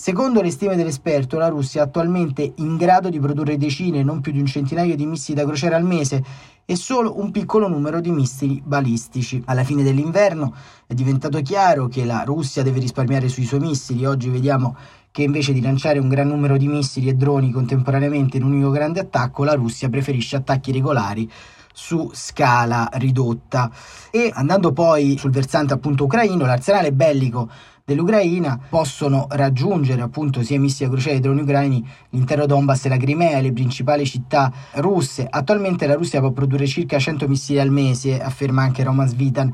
Secondo 0.00 0.42
le 0.42 0.52
stime 0.52 0.76
dell'esperto, 0.76 1.38
la 1.38 1.48
Russia 1.48 1.82
è 1.82 1.84
attualmente 1.84 2.52
in 2.58 2.76
grado 2.76 3.08
di 3.08 3.18
produrre 3.18 3.56
decine, 3.56 4.04
non 4.04 4.20
più 4.20 4.30
di 4.30 4.38
un 4.38 4.46
centinaio 4.46 4.94
di 4.94 5.04
missili 5.04 5.36
da 5.36 5.44
crociera 5.44 5.74
al 5.74 5.82
mese 5.82 6.22
e 6.64 6.76
solo 6.76 7.18
un 7.18 7.32
piccolo 7.32 7.66
numero 7.66 8.00
di 8.00 8.12
missili 8.12 8.62
balistici. 8.64 9.42
Alla 9.46 9.64
fine 9.64 9.82
dell'inverno 9.82 10.54
è 10.86 10.94
diventato 10.94 11.42
chiaro 11.42 11.88
che 11.88 12.04
la 12.04 12.22
Russia 12.22 12.62
deve 12.62 12.78
risparmiare 12.78 13.28
sui 13.28 13.44
suoi 13.44 13.58
missili. 13.58 14.06
Oggi 14.06 14.28
vediamo 14.28 14.76
che 15.10 15.24
invece 15.24 15.52
di 15.52 15.60
lanciare 15.60 15.98
un 15.98 16.08
gran 16.08 16.28
numero 16.28 16.56
di 16.56 16.68
missili 16.68 17.08
e 17.08 17.14
droni 17.14 17.50
contemporaneamente 17.50 18.36
in 18.36 18.44
un 18.44 18.52
unico 18.52 18.70
grande 18.70 19.00
attacco, 19.00 19.42
la 19.42 19.54
Russia 19.54 19.88
preferisce 19.88 20.36
attacchi 20.36 20.70
regolari 20.70 21.28
su 21.72 22.08
scala 22.12 22.88
ridotta. 22.92 23.68
E 24.12 24.30
andando 24.32 24.72
poi 24.72 25.16
sul 25.18 25.32
versante 25.32 25.72
appunto 25.72 26.04
ucraino, 26.04 26.46
l'arsenale 26.46 26.92
bellico 26.92 27.50
dell'Ucraina 27.88 28.60
possono 28.68 29.26
raggiungere 29.30 30.02
appunto 30.02 30.42
sia 30.42 30.60
missili 30.60 30.90
a 30.90 30.92
crociera 30.92 31.16
e 31.16 31.20
droni 31.20 31.40
ucraini 31.40 31.88
l'intero 32.10 32.44
Donbass 32.44 32.84
e 32.84 32.90
la 32.90 32.98
Crimea, 32.98 33.40
le 33.40 33.50
principali 33.50 34.04
città 34.04 34.52
russe. 34.74 35.26
Attualmente 35.28 35.86
la 35.86 35.94
Russia 35.94 36.20
può 36.20 36.30
produrre 36.30 36.66
circa 36.66 36.98
100 36.98 37.26
missili 37.26 37.58
al 37.58 37.70
mese, 37.70 38.20
afferma 38.20 38.60
anche 38.60 38.82
Roman 38.82 39.08
Svitan. 39.08 39.50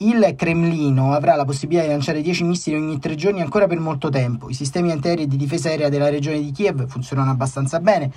Il 0.00 0.34
Cremlino 0.36 1.14
avrà 1.14 1.34
la 1.34 1.46
possibilità 1.46 1.86
di 1.86 1.90
lanciare 1.90 2.20
10 2.20 2.44
missili 2.44 2.76
ogni 2.76 2.98
tre 2.98 3.14
giorni 3.14 3.40
ancora 3.40 3.66
per 3.66 3.80
molto 3.80 4.10
tempo. 4.10 4.50
I 4.50 4.54
sistemi 4.54 4.90
antiaerei 4.90 5.26
di 5.26 5.36
difesa 5.38 5.70
aerea 5.70 5.88
della 5.88 6.10
regione 6.10 6.40
di 6.40 6.52
Kiev 6.52 6.86
funzionano 6.88 7.30
abbastanza 7.30 7.80
bene, 7.80 8.12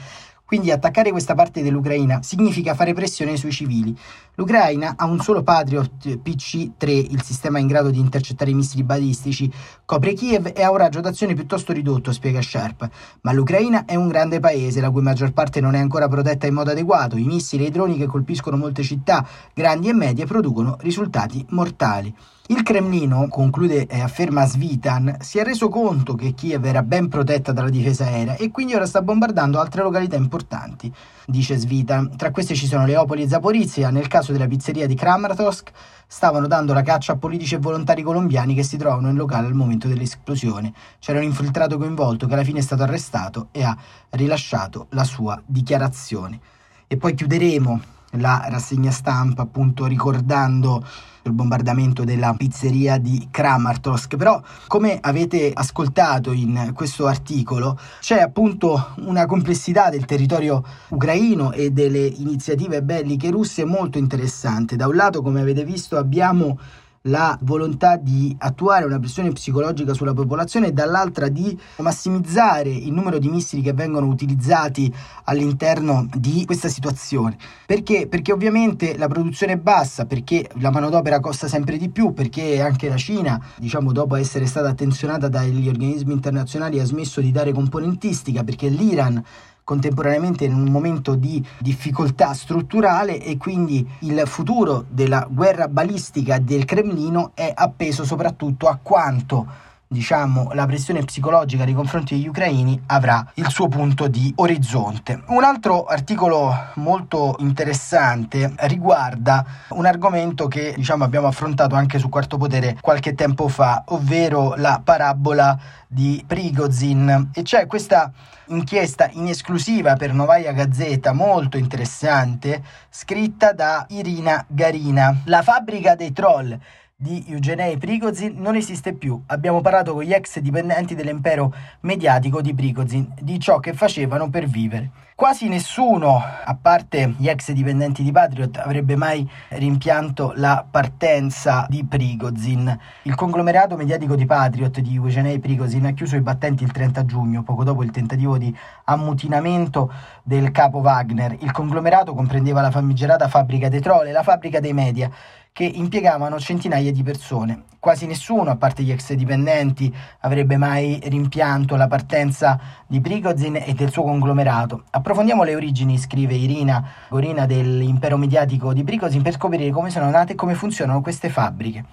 quindi 0.51 0.69
attaccare 0.69 1.11
questa 1.11 1.33
parte 1.33 1.63
dell'Ucraina 1.63 2.21
significa 2.23 2.75
fare 2.75 2.91
pressione 2.91 3.37
sui 3.37 3.53
civili. 3.53 3.97
L'Ucraina 4.35 4.95
ha 4.97 5.05
un 5.05 5.21
solo 5.21 5.43
Patriot 5.43 6.19
PC-3, 6.21 6.89
il 6.89 7.21
sistema 7.21 7.57
in 7.57 7.67
grado 7.67 7.89
di 7.89 7.99
intercettare 7.99 8.51
i 8.51 8.53
missili 8.53 8.83
balistici, 8.83 9.49
copre 9.85 10.11
Kiev 10.11 10.51
e 10.53 10.61
ha 10.61 10.69
un 10.69 10.75
raggio 10.75 10.99
d'azione 10.99 11.35
piuttosto 11.35 11.71
ridotto, 11.71 12.11
spiega 12.11 12.41
Sharp. 12.41 12.89
Ma 13.21 13.31
l'Ucraina 13.31 13.85
è 13.85 13.95
un 13.95 14.09
grande 14.09 14.41
paese, 14.41 14.81
la 14.81 14.91
cui 14.91 15.01
maggior 15.01 15.31
parte 15.31 15.61
non 15.61 15.73
è 15.73 15.79
ancora 15.79 16.09
protetta 16.09 16.47
in 16.47 16.53
modo 16.53 16.71
adeguato. 16.71 17.15
I 17.15 17.23
missili 17.23 17.63
e 17.63 17.67
i 17.67 17.71
droni 17.71 17.95
che 17.95 18.07
colpiscono 18.07 18.57
molte 18.57 18.83
città 18.83 19.25
grandi 19.53 19.87
e 19.87 19.93
medie 19.93 20.25
producono 20.25 20.75
risultati 20.81 21.45
mortali. 21.51 22.13
Il 22.51 22.63
Cremlino, 22.63 23.29
conclude 23.29 23.87
e 23.87 24.01
afferma 24.01 24.45
Svitan, 24.45 25.15
si 25.21 25.39
è 25.39 25.43
reso 25.45 25.69
conto 25.69 26.15
che 26.15 26.33
Kiev 26.33 26.65
era 26.65 26.83
ben 26.83 27.07
protetta 27.07 27.53
dalla 27.53 27.69
difesa 27.69 28.03
aerea 28.03 28.35
e 28.35 28.51
quindi 28.51 28.75
ora 28.75 28.85
sta 28.85 29.01
bombardando 29.01 29.57
altre 29.57 29.83
località 29.83 30.17
importanti, 30.17 30.93
dice 31.27 31.55
Svitan. 31.55 32.17
Tra 32.17 32.31
queste 32.31 32.53
ci 32.53 32.67
sono 32.67 32.85
Leopoli 32.85 33.23
e 33.23 33.29
Zaporizia, 33.29 33.89
nel 33.89 34.09
caso 34.09 34.33
della 34.33 34.47
pizzeria 34.47 34.85
di 34.85 34.95
Kramatorsk 34.95 35.71
stavano 36.05 36.45
dando 36.47 36.73
la 36.73 36.81
caccia 36.81 37.13
a 37.13 37.15
politici 37.15 37.55
e 37.55 37.59
volontari 37.59 38.01
colombiani 38.01 38.53
che 38.53 38.63
si 38.63 38.75
trovavano 38.75 39.07
in 39.07 39.15
locale 39.15 39.47
al 39.47 39.53
momento 39.53 39.87
dell'esplosione. 39.87 40.73
C'era 40.99 41.19
un 41.19 41.23
infiltrato 41.23 41.77
coinvolto 41.77 42.27
che 42.27 42.33
alla 42.33 42.43
fine 42.43 42.59
è 42.59 42.63
stato 42.63 42.83
arrestato 42.83 43.47
e 43.51 43.63
ha 43.63 43.77
rilasciato 44.09 44.87
la 44.89 45.05
sua 45.05 45.41
dichiarazione. 45.45 46.37
E 46.85 46.97
poi 46.97 47.13
chiuderemo 47.13 47.99
la 48.11 48.45
rassegna 48.49 48.91
stampa 48.91 49.43
appunto 49.43 49.85
ricordando 49.85 50.83
il 51.23 51.33
bombardamento 51.33 52.03
della 52.03 52.33
pizzeria 52.33 52.97
di 52.97 53.27
Kramartorsk, 53.29 54.15
però 54.17 54.41
come 54.67 54.97
avete 54.99 55.51
ascoltato 55.53 56.31
in 56.31 56.71
questo 56.73 57.05
articolo 57.05 57.77
c'è 57.99 58.19
appunto 58.19 58.93
una 59.01 59.25
complessità 59.27 59.89
del 59.89 60.05
territorio 60.05 60.63
ucraino 60.89 61.51
e 61.51 61.71
delle 61.71 62.05
iniziative 62.05 62.81
belliche 62.81 63.29
russe 63.29 63.65
molto 63.65 63.97
interessante. 63.97 64.75
Da 64.75 64.87
un 64.87 64.95
lato, 64.95 65.21
come 65.21 65.41
avete 65.41 65.63
visto, 65.63 65.97
abbiamo 65.97 66.57
la 67.05 67.37
volontà 67.41 67.97
di 67.97 68.35
attuare 68.37 68.85
una 68.85 68.99
pressione 68.99 69.31
psicologica 69.31 69.93
sulla 69.93 70.13
popolazione 70.13 70.67
e 70.67 70.71
dall'altra 70.71 71.29
di 71.29 71.57
massimizzare 71.77 72.69
il 72.69 72.91
numero 72.91 73.17
di 73.17 73.27
missili 73.29 73.63
che 73.63 73.73
vengono 73.73 74.05
utilizzati 74.05 74.93
all'interno 75.23 76.07
di 76.13 76.45
questa 76.45 76.67
situazione. 76.67 77.37
Perché? 77.65 78.07
Perché 78.07 78.31
ovviamente 78.31 78.97
la 78.97 79.07
produzione 79.07 79.53
è 79.53 79.57
bassa, 79.57 80.05
perché 80.05 80.47
la 80.59 80.69
manodopera 80.69 81.19
costa 81.19 81.47
sempre 81.47 81.77
di 81.77 81.89
più, 81.89 82.13
perché 82.13 82.61
anche 82.61 82.87
la 82.87 82.97
Cina, 82.97 83.41
diciamo 83.57 83.91
dopo 83.91 84.15
essere 84.15 84.45
stata 84.45 84.69
attenzionata 84.69 85.27
dagli 85.27 85.67
organismi 85.67 86.13
internazionali, 86.13 86.79
ha 86.79 86.85
smesso 86.85 87.19
di 87.21 87.31
dare 87.31 87.51
componentistica, 87.51 88.43
perché 88.43 88.67
l'Iran 88.67 89.23
contemporaneamente 89.71 90.43
in 90.43 90.53
un 90.53 90.69
momento 90.69 91.15
di 91.15 91.41
difficoltà 91.57 92.33
strutturale 92.33 93.23
e 93.23 93.37
quindi 93.37 93.87
il 93.99 94.21
futuro 94.25 94.83
della 94.89 95.25
guerra 95.31 95.69
balistica 95.69 96.39
del 96.39 96.65
Cremlino 96.65 97.31
è 97.35 97.53
appeso 97.55 98.03
soprattutto 98.03 98.67
a 98.67 98.77
quanto 98.81 99.69
diciamo, 99.91 100.51
la 100.53 100.65
pressione 100.65 101.03
psicologica 101.03 101.65
nei 101.65 101.73
confronti 101.73 102.15
degli 102.15 102.27
ucraini 102.27 102.81
avrà 102.87 103.29
il 103.33 103.49
suo 103.49 103.67
punto 103.67 104.07
di 104.07 104.31
orizzonte. 104.37 105.21
Un 105.27 105.43
altro 105.43 105.83
articolo 105.83 106.55
molto 106.75 107.35
interessante 107.39 108.53
riguarda 108.59 109.45
un 109.69 109.85
argomento 109.85 110.47
che 110.47 110.73
diciamo, 110.77 111.03
abbiamo 111.03 111.27
affrontato 111.27 111.75
anche 111.75 111.99
su 111.99 112.07
Quarto 112.07 112.37
Potere 112.37 112.77
qualche 112.79 113.15
tempo 113.15 113.49
fa, 113.49 113.83
ovvero 113.87 114.53
la 114.55 114.79
parabola 114.81 115.59
di 115.87 116.23
Prigozhin 116.25 117.31
e 117.33 117.41
c'è 117.41 117.67
questa 117.67 118.13
inchiesta 118.47 119.09
in 119.11 119.27
esclusiva 119.27 119.95
per 119.97 120.13
Novaya 120.13 120.53
Gazzetta 120.53 121.11
molto 121.11 121.57
interessante 121.57 122.63
scritta 122.89 123.51
da 123.51 123.85
Irina 123.89 124.45
Garina. 124.47 125.21
La 125.25 125.41
fabbrica 125.41 125.95
dei 125.95 126.13
troll 126.13 126.57
di 127.01 127.25
Eugenei 127.29 127.77
Prigozhin 127.77 128.35
non 128.37 128.55
esiste 128.55 128.93
più. 128.93 129.19
Abbiamo 129.25 129.59
parlato 129.59 129.93
con 129.93 130.03
gli 130.03 130.13
ex 130.13 130.37
dipendenti 130.37 130.93
dell'impero 130.93 131.51
mediatico 131.79 132.43
di 132.43 132.53
Prigozhin, 132.53 133.11
di 133.19 133.39
ciò 133.39 133.59
che 133.59 133.73
facevano 133.73 134.29
per 134.29 134.45
vivere. 134.45 134.91
Quasi 135.15 135.47
nessuno, 135.49 136.15
a 136.17 136.57
parte 136.59 137.15
gli 137.17 137.27
ex 137.27 137.51
dipendenti 137.53 138.03
di 138.03 138.11
Patriot, 138.11 138.57
avrebbe 138.57 138.95
mai 138.95 139.27
rimpianto 139.49 140.33
la 140.35 140.63
partenza 140.69 141.65
di 141.69 141.83
Prigozhin. 141.83 142.77
Il 143.03 143.15
conglomerato 143.15 143.75
mediatico 143.75 144.15
di 144.15 144.25
Patriot 144.27 144.79
di 144.79 144.95
Eugenei 144.95 145.39
Prigozhin 145.39 145.85
ha 145.85 145.91
chiuso 145.93 146.15
i 146.15 146.21
battenti 146.21 146.63
il 146.63 146.71
30 146.71 147.05
giugno, 147.05 147.41
poco 147.41 147.63
dopo 147.63 147.81
il 147.81 147.91
tentativo 147.91 148.37
di 148.37 148.55
ammutinamento 148.85 149.91
del 150.21 150.51
capo 150.51 150.79
Wagner. 150.79 151.35
Il 151.39 151.51
conglomerato 151.51 152.13
comprendeva 152.13 152.61
la 152.61 152.71
famigerata 152.71 153.27
fabbrica 153.27 153.69
dei 153.69 153.81
troll 153.81 154.07
e 154.07 154.11
la 154.11 154.23
fabbrica 154.23 154.59
dei 154.59 154.73
media 154.73 155.09
che 155.53 155.65
impiegavano 155.65 156.39
centinaia 156.39 156.93
di 156.93 157.03
persone. 157.03 157.63
Quasi 157.77 158.05
nessuno, 158.05 158.51
a 158.51 158.55
parte 158.55 158.83
gli 158.83 158.91
ex 158.91 159.11
dipendenti, 159.13 159.93
avrebbe 160.21 160.55
mai 160.55 161.01
rimpianto 161.03 161.75
la 161.75 161.87
partenza 161.87 162.57
di 162.87 163.01
Prigozhin 163.01 163.57
e 163.57 163.73
del 163.73 163.91
suo 163.91 164.03
conglomerato. 164.03 164.83
Approfondiamo 164.91 165.43
le 165.43 165.55
origini, 165.55 165.97
scrive 165.97 166.35
Irina 166.35 166.87
Gorina 167.09 167.45
dell'impero 167.45 168.15
mediatico 168.15 168.71
di 168.71 168.85
Prigozhin, 168.85 169.21
per 169.21 169.33
scoprire 169.33 169.71
come 169.71 169.89
sono 169.89 170.09
nate 170.09 170.33
e 170.33 170.35
come 170.35 170.53
funzionano 170.53 171.01
queste 171.01 171.27
fabbriche. 171.27 171.83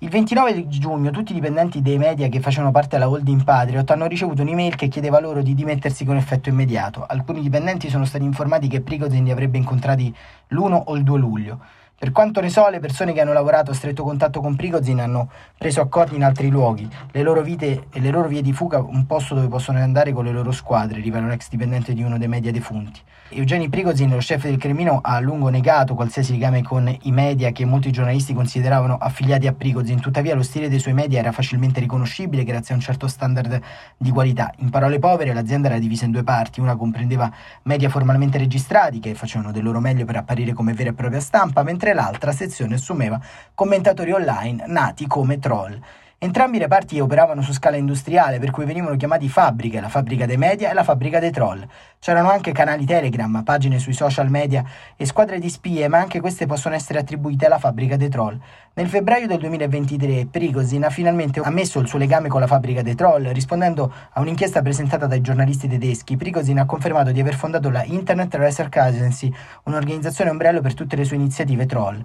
Il 0.00 0.08
29 0.08 0.66
giugno 0.66 1.10
tutti 1.10 1.30
i 1.30 1.34
dipendenti 1.36 1.80
dei 1.80 1.98
media 1.98 2.26
che 2.28 2.40
facevano 2.40 2.72
parte 2.72 2.96
della 2.96 3.08
holding 3.08 3.44
Patriot 3.44 3.88
hanno 3.92 4.06
ricevuto 4.06 4.42
un'email 4.42 4.74
che 4.74 4.88
chiedeva 4.88 5.20
loro 5.20 5.40
di 5.40 5.54
dimettersi 5.54 6.04
con 6.04 6.16
effetto 6.16 6.48
immediato. 6.48 7.06
Alcuni 7.06 7.42
dipendenti 7.42 7.88
sono 7.88 8.04
stati 8.04 8.24
informati 8.24 8.66
che 8.66 8.80
Prigozhin 8.80 9.22
li 9.22 9.30
avrebbe 9.30 9.56
incontrati 9.56 10.12
l'1 10.48 10.82
o 10.86 10.96
il 10.96 11.04
2 11.04 11.18
luglio. 11.18 11.60
Per 11.96 12.10
quanto 12.10 12.40
ne 12.40 12.50
so, 12.50 12.68
le 12.68 12.80
persone 12.80 13.12
che 13.12 13.20
hanno 13.20 13.32
lavorato 13.32 13.70
a 13.70 13.74
stretto 13.74 14.02
contatto 14.02 14.40
con 14.40 14.56
Prigozhin 14.56 15.00
hanno 15.00 15.30
preso 15.56 15.80
accordi 15.80 16.16
in 16.16 16.24
altri 16.24 16.48
luoghi. 16.48 16.88
Le 17.12 17.22
loro 17.22 17.40
vite 17.40 17.86
e 17.90 18.00
le 18.00 18.10
loro 18.10 18.28
vie 18.28 18.42
di 18.42 18.52
fuga, 18.52 18.80
un 18.80 19.06
posto 19.06 19.34
dove 19.34 19.48
possono 19.48 19.78
andare 19.78 20.12
con 20.12 20.24
le 20.24 20.32
loro 20.32 20.50
squadre, 20.50 21.00
rivela 21.00 21.24
un 21.24 21.32
ex 21.32 21.48
dipendente 21.48 21.94
di 21.94 22.02
uno 22.02 22.18
dei 22.18 22.28
media 22.28 22.50
defunti. 22.50 23.00
Eugeni 23.30 23.68
Prigozhin, 23.68 24.10
lo 24.10 24.18
chef 24.18 24.42
del 24.42 24.58
Cremino, 24.58 25.00
ha 25.02 25.14
a 25.14 25.20
lungo 25.20 25.48
negato 25.48 25.94
qualsiasi 25.94 26.32
legame 26.32 26.62
con 26.62 26.94
i 27.02 27.10
media 27.10 27.52
che 27.52 27.64
molti 27.64 27.90
giornalisti 27.90 28.34
consideravano 28.34 28.96
affiliati 28.96 29.46
a 29.46 29.52
Prigozhin. 29.52 30.00
Tuttavia, 30.00 30.34
lo 30.34 30.42
stile 30.42 30.68
dei 30.68 30.78
suoi 30.78 30.92
media 30.92 31.20
era 31.20 31.32
facilmente 31.32 31.80
riconoscibile 31.80 32.44
grazie 32.44 32.74
a 32.74 32.76
un 32.76 32.82
certo 32.82 33.08
standard 33.08 33.60
di 33.96 34.10
qualità. 34.10 34.52
In 34.58 34.70
parole 34.70 34.98
povere, 34.98 35.32
l'azienda 35.32 35.68
era 35.68 35.78
divisa 35.78 36.04
in 36.04 36.10
due 36.10 36.22
parti. 36.22 36.60
Una 36.60 36.76
comprendeva 36.76 37.32
media 37.62 37.88
formalmente 37.88 38.36
registrati 38.36 39.00
che 39.00 39.14
facevano 39.14 39.52
del 39.52 39.62
loro 39.62 39.80
meglio 39.80 40.04
per 40.04 40.16
apparire 40.16 40.52
come 40.52 40.74
vera 40.74 40.90
e 40.90 40.94
propria 40.94 41.20
stampa, 41.20 41.62
mentre 41.62 41.83
mentre 41.84 41.92
l'altra 41.92 42.32
sezione 42.32 42.76
assumeva 42.76 43.20
commentatori 43.54 44.10
online 44.10 44.64
nati 44.66 45.06
come 45.06 45.38
troll. 45.38 45.78
Entrambi 46.24 46.56
i 46.56 46.60
reparti 46.60 46.98
operavano 47.00 47.42
su 47.42 47.52
scala 47.52 47.76
industriale, 47.76 48.38
per 48.38 48.50
cui 48.50 48.64
venivano 48.64 48.96
chiamati 48.96 49.28
fabbriche, 49.28 49.78
la 49.78 49.90
fabbrica 49.90 50.24
dei 50.24 50.38
media 50.38 50.70
e 50.70 50.72
la 50.72 50.82
fabbrica 50.82 51.18
dei 51.18 51.30
troll. 51.30 51.62
C'erano 51.98 52.30
anche 52.30 52.50
canali 52.50 52.86
Telegram, 52.86 53.42
pagine 53.44 53.78
sui 53.78 53.92
social 53.92 54.30
media 54.30 54.64
e 54.96 55.04
squadre 55.04 55.38
di 55.38 55.50
spie, 55.50 55.86
ma 55.86 55.98
anche 55.98 56.20
queste 56.20 56.46
possono 56.46 56.74
essere 56.74 56.98
attribuite 56.98 57.44
alla 57.44 57.58
fabbrica 57.58 57.98
dei 57.98 58.08
troll. 58.08 58.40
Nel 58.72 58.88
febbraio 58.88 59.26
del 59.26 59.38
2023 59.38 60.28
Prigozhin 60.30 60.84
ha 60.84 60.88
finalmente 60.88 61.40
ammesso 61.40 61.78
il 61.78 61.88
suo 61.88 61.98
legame 61.98 62.28
con 62.28 62.40
la 62.40 62.46
fabbrica 62.46 62.80
dei 62.80 62.94
troll, 62.94 63.30
rispondendo 63.30 63.92
a 64.12 64.20
un'inchiesta 64.22 64.62
presentata 64.62 65.06
dai 65.06 65.20
giornalisti 65.20 65.68
tedeschi. 65.68 66.16
Prigozhin 66.16 66.58
ha 66.58 66.64
confermato 66.64 67.12
di 67.12 67.20
aver 67.20 67.34
fondato 67.34 67.68
la 67.68 67.84
Internet 67.84 68.34
Research 68.36 68.78
Agency, 68.78 69.30
un'organizzazione 69.64 70.30
ombrello 70.30 70.62
per 70.62 70.72
tutte 70.72 70.96
le 70.96 71.04
sue 71.04 71.16
iniziative 71.16 71.66
troll. 71.66 72.02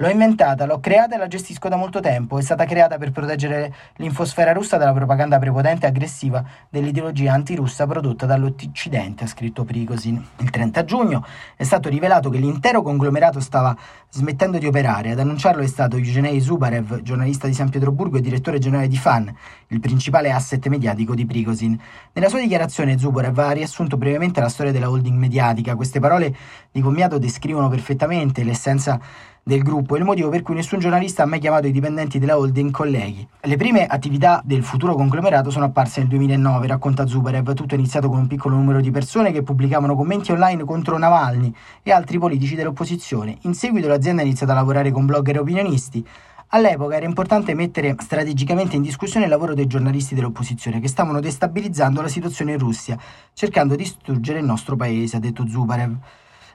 L'ho 0.00 0.08
inventata, 0.08 0.64
l'ho 0.64 0.78
creata 0.78 1.16
e 1.16 1.18
la 1.18 1.26
gestisco 1.26 1.68
da 1.68 1.74
molto 1.74 1.98
tempo. 1.98 2.38
È 2.38 2.40
stata 2.40 2.64
creata 2.66 2.98
per 2.98 3.10
proteggere 3.10 3.74
l'infosfera 3.96 4.52
russa 4.52 4.76
dalla 4.76 4.92
propaganda 4.92 5.40
prepotente 5.40 5.86
e 5.86 5.88
aggressiva 5.88 6.44
dell'ideologia 6.70 7.32
antirussa 7.32 7.84
prodotta 7.84 8.24
dall'Occidente, 8.24 9.24
ha 9.24 9.26
scritto 9.26 9.64
Prigozhin. 9.64 10.24
Il 10.36 10.50
30 10.50 10.84
giugno 10.84 11.26
è 11.56 11.64
stato 11.64 11.88
rivelato 11.88 12.30
che 12.30 12.38
l'intero 12.38 12.80
conglomerato 12.80 13.40
stava 13.40 13.76
smettendo 14.08 14.58
di 14.58 14.66
operare. 14.66 15.10
Ad 15.10 15.18
annunciarlo 15.18 15.62
è 15.62 15.66
stato 15.66 15.96
Eugenei 15.96 16.40
Zubarev, 16.40 17.02
giornalista 17.02 17.48
di 17.48 17.54
San 17.54 17.68
Pietroburgo 17.68 18.18
e 18.18 18.20
direttore 18.20 18.60
generale 18.60 18.86
di 18.86 18.96
FAN, 18.96 19.34
il 19.66 19.80
principale 19.80 20.30
asset 20.30 20.64
mediatico 20.68 21.16
di 21.16 21.26
Prigozhin. 21.26 21.76
Nella 22.12 22.28
sua 22.28 22.38
dichiarazione 22.38 22.96
Zubarev 22.96 23.36
ha 23.36 23.50
riassunto 23.50 23.96
brevemente 23.96 24.40
la 24.40 24.48
storia 24.48 24.70
della 24.70 24.88
holding 24.88 25.18
mediatica. 25.18 25.74
Queste 25.74 25.98
parole 25.98 26.32
di 26.70 26.80
commiato 26.80 27.18
descrivono 27.18 27.68
perfettamente 27.68 28.44
l'essenza 28.44 29.00
del 29.48 29.62
gruppo 29.62 29.96
e 29.96 29.98
il 29.98 30.04
motivo 30.04 30.28
per 30.28 30.42
cui 30.42 30.54
nessun 30.54 30.78
giornalista 30.78 31.22
ha 31.22 31.26
mai 31.26 31.38
chiamato 31.38 31.66
i 31.66 31.72
dipendenti 31.72 32.18
della 32.18 32.36
holding 32.36 32.70
colleghi. 32.70 33.26
Le 33.40 33.56
prime 33.56 33.86
attività 33.86 34.42
del 34.44 34.62
futuro 34.62 34.94
conglomerato 34.94 35.48
sono 35.48 35.64
apparse 35.64 36.00
nel 36.00 36.10
2009, 36.10 36.66
racconta 36.66 37.06
Zubarev. 37.06 37.54
Tutto 37.54 37.74
è 37.74 37.78
iniziato 37.78 38.10
con 38.10 38.18
un 38.18 38.26
piccolo 38.26 38.56
numero 38.56 38.82
di 38.82 38.90
persone 38.90 39.32
che 39.32 39.42
pubblicavano 39.42 39.96
commenti 39.96 40.32
online 40.32 40.64
contro 40.64 40.98
Navalny 40.98 41.50
e 41.82 41.90
altri 41.90 42.18
politici 42.18 42.56
dell'opposizione. 42.56 43.38
In 43.42 43.54
seguito 43.54 43.88
l'azienda 43.88 44.20
ha 44.20 44.26
iniziato 44.26 44.52
a 44.52 44.54
lavorare 44.54 44.90
con 44.90 45.06
blogger 45.06 45.36
e 45.36 45.38
opinionisti. 45.38 46.06
All'epoca 46.48 46.96
era 46.96 47.06
importante 47.06 47.54
mettere 47.54 47.94
strategicamente 47.98 48.76
in 48.76 48.82
discussione 48.82 49.24
il 49.24 49.30
lavoro 49.30 49.54
dei 49.54 49.66
giornalisti 49.66 50.14
dell'opposizione 50.14 50.78
che 50.78 50.88
stavano 50.88 51.20
destabilizzando 51.20 52.02
la 52.02 52.08
situazione 52.08 52.52
in 52.52 52.58
Russia, 52.58 52.98
cercando 53.32 53.76
di 53.76 53.84
distruggere 53.84 54.40
il 54.40 54.44
nostro 54.44 54.76
paese, 54.76 55.16
ha 55.16 55.20
detto 55.20 55.48
Zubarev. 55.48 55.96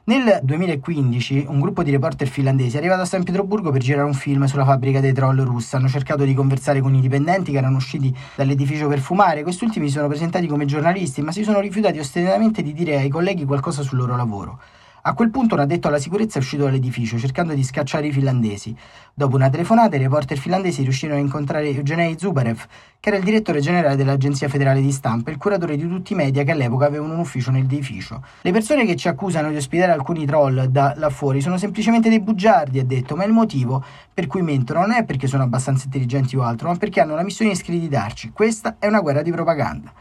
Nel 0.05 0.41
2015 0.43 1.45
un 1.47 1.61
gruppo 1.61 1.81
di 1.81 1.89
reporter 1.89 2.27
finlandesi 2.27 2.75
è 2.75 2.79
arrivato 2.79 3.03
a 3.03 3.05
San 3.05 3.23
Pietroburgo 3.23 3.71
per 3.71 3.79
girare 3.79 4.05
un 4.05 4.13
film 4.13 4.43
sulla 4.43 4.65
fabbrica 4.65 4.99
dei 4.99 5.13
troll 5.13 5.41
russa. 5.43 5.77
Hanno 5.77 5.87
cercato 5.87 6.25
di 6.25 6.33
conversare 6.33 6.81
con 6.81 6.93
i 6.93 6.99
dipendenti 6.99 7.53
che 7.53 7.57
erano 7.57 7.77
usciti 7.77 8.13
dall'edificio 8.35 8.89
per 8.89 8.99
fumare. 8.99 9.43
Questi 9.43 9.63
ultimi 9.63 9.87
si 9.87 9.93
sono 9.93 10.09
presentati 10.09 10.45
come 10.45 10.65
giornalisti, 10.65 11.21
ma 11.21 11.31
si 11.31 11.45
sono 11.45 11.61
rifiutati 11.61 11.99
ostinatamente 11.99 12.61
di 12.61 12.73
dire 12.73 12.97
ai 12.97 13.07
colleghi 13.07 13.45
qualcosa 13.45 13.81
sul 13.81 13.99
loro 13.99 14.17
lavoro. 14.17 14.59
A 15.05 15.15
quel 15.15 15.31
punto 15.31 15.55
un 15.55 15.59
addetto 15.59 15.89
alla 15.89 15.99
sicurezza 15.99 16.37
è 16.37 16.41
uscito 16.41 16.63
dall'edificio 16.63 17.17
cercando 17.17 17.53
di 17.53 17.61
scacciare 17.61 18.07
i 18.07 18.13
finlandesi. 18.13 18.73
Dopo 19.13 19.35
una 19.35 19.49
telefonata, 19.49 19.97
i 19.97 19.99
reporter 19.99 20.37
finlandesi 20.37 20.81
riuscirono 20.81 21.19
a 21.19 21.21
incontrare 21.21 21.67
Eugenij 21.67 22.15
Zubarev, 22.17 22.65
che 23.01 23.09
era 23.09 23.17
il 23.17 23.25
direttore 23.25 23.59
generale 23.59 23.97
dell'Agenzia 23.97 24.47
Federale 24.47 24.79
di 24.79 24.93
Stampa 24.93 25.29
e 25.29 25.33
il 25.33 25.39
curatore 25.39 25.75
di 25.75 25.85
tutti 25.89 26.13
i 26.13 26.15
media 26.15 26.43
che 26.43 26.51
all'epoca 26.51 26.85
avevano 26.85 27.15
un 27.15 27.19
ufficio 27.19 27.51
nell'edificio. 27.51 28.23
Le 28.43 28.51
persone 28.53 28.85
che 28.85 28.95
ci 28.95 29.09
accusano 29.09 29.49
di 29.49 29.57
ospitare 29.57 29.91
alcuni 29.91 30.25
troll 30.25 30.67
da 30.67 30.93
là 30.95 31.09
fuori 31.09 31.41
sono 31.41 31.57
semplicemente 31.57 32.07
dei 32.07 32.21
bugiardi, 32.21 32.79
ha 32.79 32.85
detto, 32.85 33.17
ma 33.17 33.25
il 33.25 33.33
motivo 33.33 33.83
per 34.13 34.27
cui 34.27 34.41
mentono 34.41 34.79
non 34.79 34.93
è 34.93 35.03
perché 35.03 35.27
sono 35.27 35.43
abbastanza 35.43 35.83
intelligenti 35.83 36.37
o 36.37 36.43
altro, 36.43 36.69
ma 36.69 36.77
perché 36.77 37.01
hanno 37.01 37.15
la 37.15 37.23
missione 37.23 37.51
di 37.51 37.57
screditarci. 37.57 38.31
Questa 38.31 38.77
è 38.79 38.87
una 38.87 39.01
guerra 39.01 39.21
di 39.21 39.31
propaganda. 39.31 39.91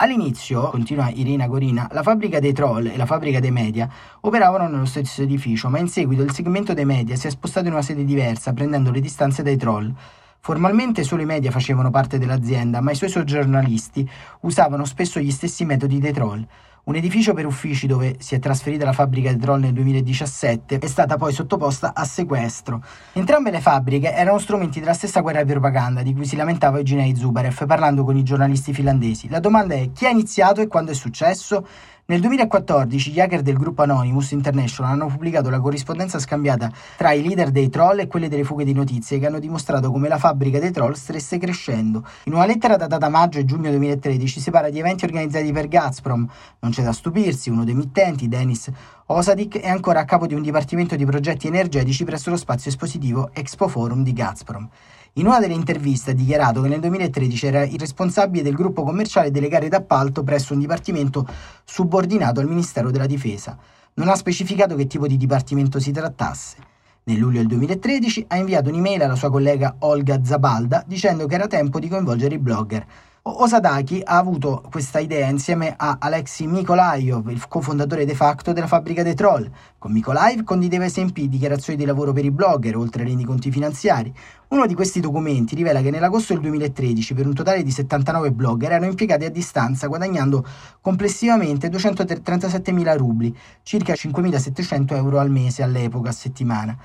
All'inizio, 0.00 0.70
continua 0.70 1.10
Irina 1.10 1.48
Gorina, 1.48 1.88
la 1.90 2.04
fabbrica 2.04 2.38
dei 2.38 2.52
troll 2.52 2.86
e 2.86 2.96
la 2.96 3.04
fabbrica 3.04 3.40
dei 3.40 3.50
media 3.50 3.90
operavano 4.20 4.68
nello 4.68 4.84
stesso 4.84 5.22
edificio, 5.22 5.68
ma 5.68 5.80
in 5.80 5.88
seguito 5.88 6.22
il 6.22 6.30
segmento 6.30 6.72
dei 6.72 6.84
media 6.84 7.16
si 7.16 7.26
è 7.26 7.30
spostato 7.30 7.66
in 7.66 7.72
una 7.72 7.82
sede 7.82 8.04
diversa, 8.04 8.52
prendendo 8.52 8.92
le 8.92 9.00
distanze 9.00 9.42
dai 9.42 9.56
troll. 9.56 9.92
Formalmente 10.38 11.02
solo 11.02 11.22
i 11.22 11.24
media 11.24 11.50
facevano 11.50 11.90
parte 11.90 12.16
dell'azienda, 12.16 12.80
ma 12.80 12.92
i 12.92 12.94
suoi 12.94 13.10
soggiornalisti 13.10 14.08
usavano 14.42 14.84
spesso 14.84 15.18
gli 15.18 15.32
stessi 15.32 15.64
metodi 15.64 15.98
dei 15.98 16.12
troll. 16.12 16.46
Un 16.88 16.96
edificio 16.96 17.34
per 17.34 17.44
uffici 17.44 17.86
dove 17.86 18.16
si 18.18 18.34
è 18.34 18.38
trasferita 18.38 18.86
la 18.86 18.94
fabbrica 18.94 19.30
di 19.30 19.38
troll 19.38 19.60
nel 19.60 19.74
2017 19.74 20.78
è 20.78 20.86
stata 20.86 21.18
poi 21.18 21.34
sottoposta 21.34 21.92
a 21.94 22.02
sequestro. 22.06 22.82
Entrambe 23.12 23.50
le 23.50 23.60
fabbriche 23.60 24.10
erano 24.10 24.38
strumenti 24.38 24.80
della 24.80 24.94
stessa 24.94 25.20
guerra 25.20 25.42
di 25.42 25.50
propaganda 25.50 26.00
di 26.00 26.14
cui 26.14 26.24
si 26.24 26.34
lamentava 26.34 26.78
Eugenij 26.78 27.14
Zubarev 27.14 27.66
parlando 27.66 28.04
con 28.04 28.16
i 28.16 28.22
giornalisti 28.22 28.72
finlandesi. 28.72 29.28
La 29.28 29.38
domanda 29.38 29.74
è 29.74 29.92
chi 29.92 30.06
ha 30.06 30.08
iniziato 30.08 30.62
e 30.62 30.66
quando 30.66 30.92
è 30.92 30.94
successo? 30.94 31.62
Nel 32.10 32.22
2014 32.22 33.10
gli 33.10 33.20
hacker 33.20 33.42
del 33.42 33.58
gruppo 33.58 33.82
Anonymous 33.82 34.30
International 34.30 34.92
hanno 34.92 35.08
pubblicato 35.08 35.50
la 35.50 35.60
corrispondenza 35.60 36.18
scambiata 36.18 36.72
tra 36.96 37.12
i 37.12 37.20
leader 37.20 37.50
dei 37.50 37.68
troll 37.68 37.98
e 37.98 38.06
quelli 38.06 38.28
delle 38.28 38.44
fughe 38.44 38.64
di 38.64 38.72
notizie 38.72 39.18
che 39.18 39.26
hanno 39.26 39.38
dimostrato 39.38 39.92
come 39.92 40.08
la 40.08 40.16
fabbrica 40.16 40.58
dei 40.58 40.70
troll 40.70 40.94
stesse 40.94 41.36
crescendo. 41.36 42.02
In 42.24 42.32
una 42.32 42.46
lettera 42.46 42.76
datata 42.76 43.10
maggio 43.10 43.40
e 43.40 43.44
giugno 43.44 43.68
2013 43.68 44.40
si 44.40 44.50
parla 44.50 44.70
di 44.70 44.78
eventi 44.78 45.04
organizzati 45.04 45.52
per 45.52 45.68
Gazprom. 45.68 46.26
Non 46.60 46.72
c'è 46.78 46.84
da 46.84 46.92
stupirsi, 46.92 47.50
uno 47.50 47.64
dei 47.64 47.74
mittenti, 47.74 48.28
Denis 48.28 48.70
Osadik, 49.06 49.58
è 49.58 49.68
ancora 49.68 49.98
a 49.98 50.04
capo 50.04 50.28
di 50.28 50.34
un 50.34 50.42
dipartimento 50.42 50.94
di 50.94 51.04
progetti 51.04 51.48
energetici 51.48 52.04
presso 52.04 52.30
lo 52.30 52.36
spazio 52.36 52.70
espositivo 52.70 53.30
Expo 53.32 53.66
Forum 53.66 54.04
di 54.04 54.12
Gazprom. 54.12 54.68
In 55.14 55.26
una 55.26 55.40
delle 55.40 55.54
interviste 55.54 56.12
ha 56.12 56.14
dichiarato 56.14 56.62
che 56.62 56.68
nel 56.68 56.78
2013 56.78 57.46
era 57.46 57.64
il 57.64 57.80
responsabile 57.80 58.44
del 58.44 58.54
gruppo 58.54 58.84
commerciale 58.84 59.32
delle 59.32 59.48
gare 59.48 59.68
d'appalto 59.68 60.22
presso 60.22 60.52
un 60.52 60.60
dipartimento 60.60 61.26
subordinato 61.64 62.38
al 62.38 62.46
Ministero 62.46 62.92
della 62.92 63.06
Difesa. 63.06 63.58
Non 63.94 64.08
ha 64.08 64.14
specificato 64.14 64.76
che 64.76 64.86
tipo 64.86 65.08
di 65.08 65.16
dipartimento 65.16 65.80
si 65.80 65.90
trattasse. 65.90 66.58
Nel 67.04 67.18
luglio 67.18 67.38
del 67.38 67.48
2013 67.48 68.26
ha 68.28 68.36
inviato 68.36 68.68
un'email 68.68 69.02
alla 69.02 69.16
sua 69.16 69.30
collega 69.30 69.74
Olga 69.80 70.22
Zabalda 70.22 70.84
dicendo 70.86 71.26
che 71.26 71.34
era 71.34 71.48
tempo 71.48 71.80
di 71.80 71.88
coinvolgere 71.88 72.36
i 72.36 72.38
blogger. 72.38 72.86
Osadaki 73.30 74.00
ha 74.04 74.16
avuto 74.16 74.62
questa 74.70 75.00
idea 75.00 75.28
insieme 75.28 75.74
a 75.76 75.98
Alexei 76.00 76.46
Mikolaiov, 76.46 77.28
il 77.28 77.46
cofondatore 77.46 78.06
de 78.06 78.14
facto 78.14 78.52
della 78.52 78.66
fabbrica 78.66 79.02
dei 79.02 79.14
troll. 79.14 79.50
Con 79.76 79.92
Mikolaiv 79.92 80.44
condivideva 80.44 80.86
esempi 80.86 81.22
di 81.22 81.28
dichiarazioni 81.28 81.78
di 81.78 81.84
lavoro 81.84 82.12
per 82.12 82.24
i 82.24 82.30
blogger, 82.30 82.76
oltre 82.76 83.02
ai 83.02 83.08
rendiconti 83.08 83.50
finanziari. 83.50 84.14
Uno 84.48 84.66
di 84.66 84.74
questi 84.74 85.00
documenti 85.00 85.54
rivela 85.54 85.82
che 85.82 85.90
nell'agosto 85.90 86.32
del 86.32 86.42
2013 86.42 87.12
per 87.12 87.26
un 87.26 87.34
totale 87.34 87.62
di 87.62 87.70
79 87.70 88.32
blogger 88.32 88.70
erano 88.70 88.86
impiegati 88.86 89.26
a 89.26 89.30
distanza 89.30 89.88
guadagnando 89.88 90.44
complessivamente 90.80 91.68
237.000 91.68 92.96
rubli, 92.96 93.36
circa 93.62 93.92
5.700 93.92 94.94
euro 94.94 95.18
al 95.18 95.30
mese 95.30 95.62
all'epoca 95.62 96.08
a 96.08 96.12
settimana. 96.12 96.76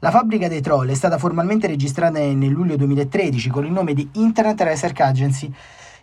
La 0.00 0.10
fabbrica 0.10 0.46
dei 0.46 0.60
troll 0.60 0.90
è 0.90 0.94
stata 0.94 1.16
formalmente 1.16 1.66
registrata 1.66 2.18
nel 2.18 2.50
luglio 2.50 2.76
2013 2.76 3.48
con 3.48 3.64
il 3.64 3.72
nome 3.72 3.94
di 3.94 4.06
Internet 4.12 4.60
Research 4.60 5.00
Agency 5.00 5.50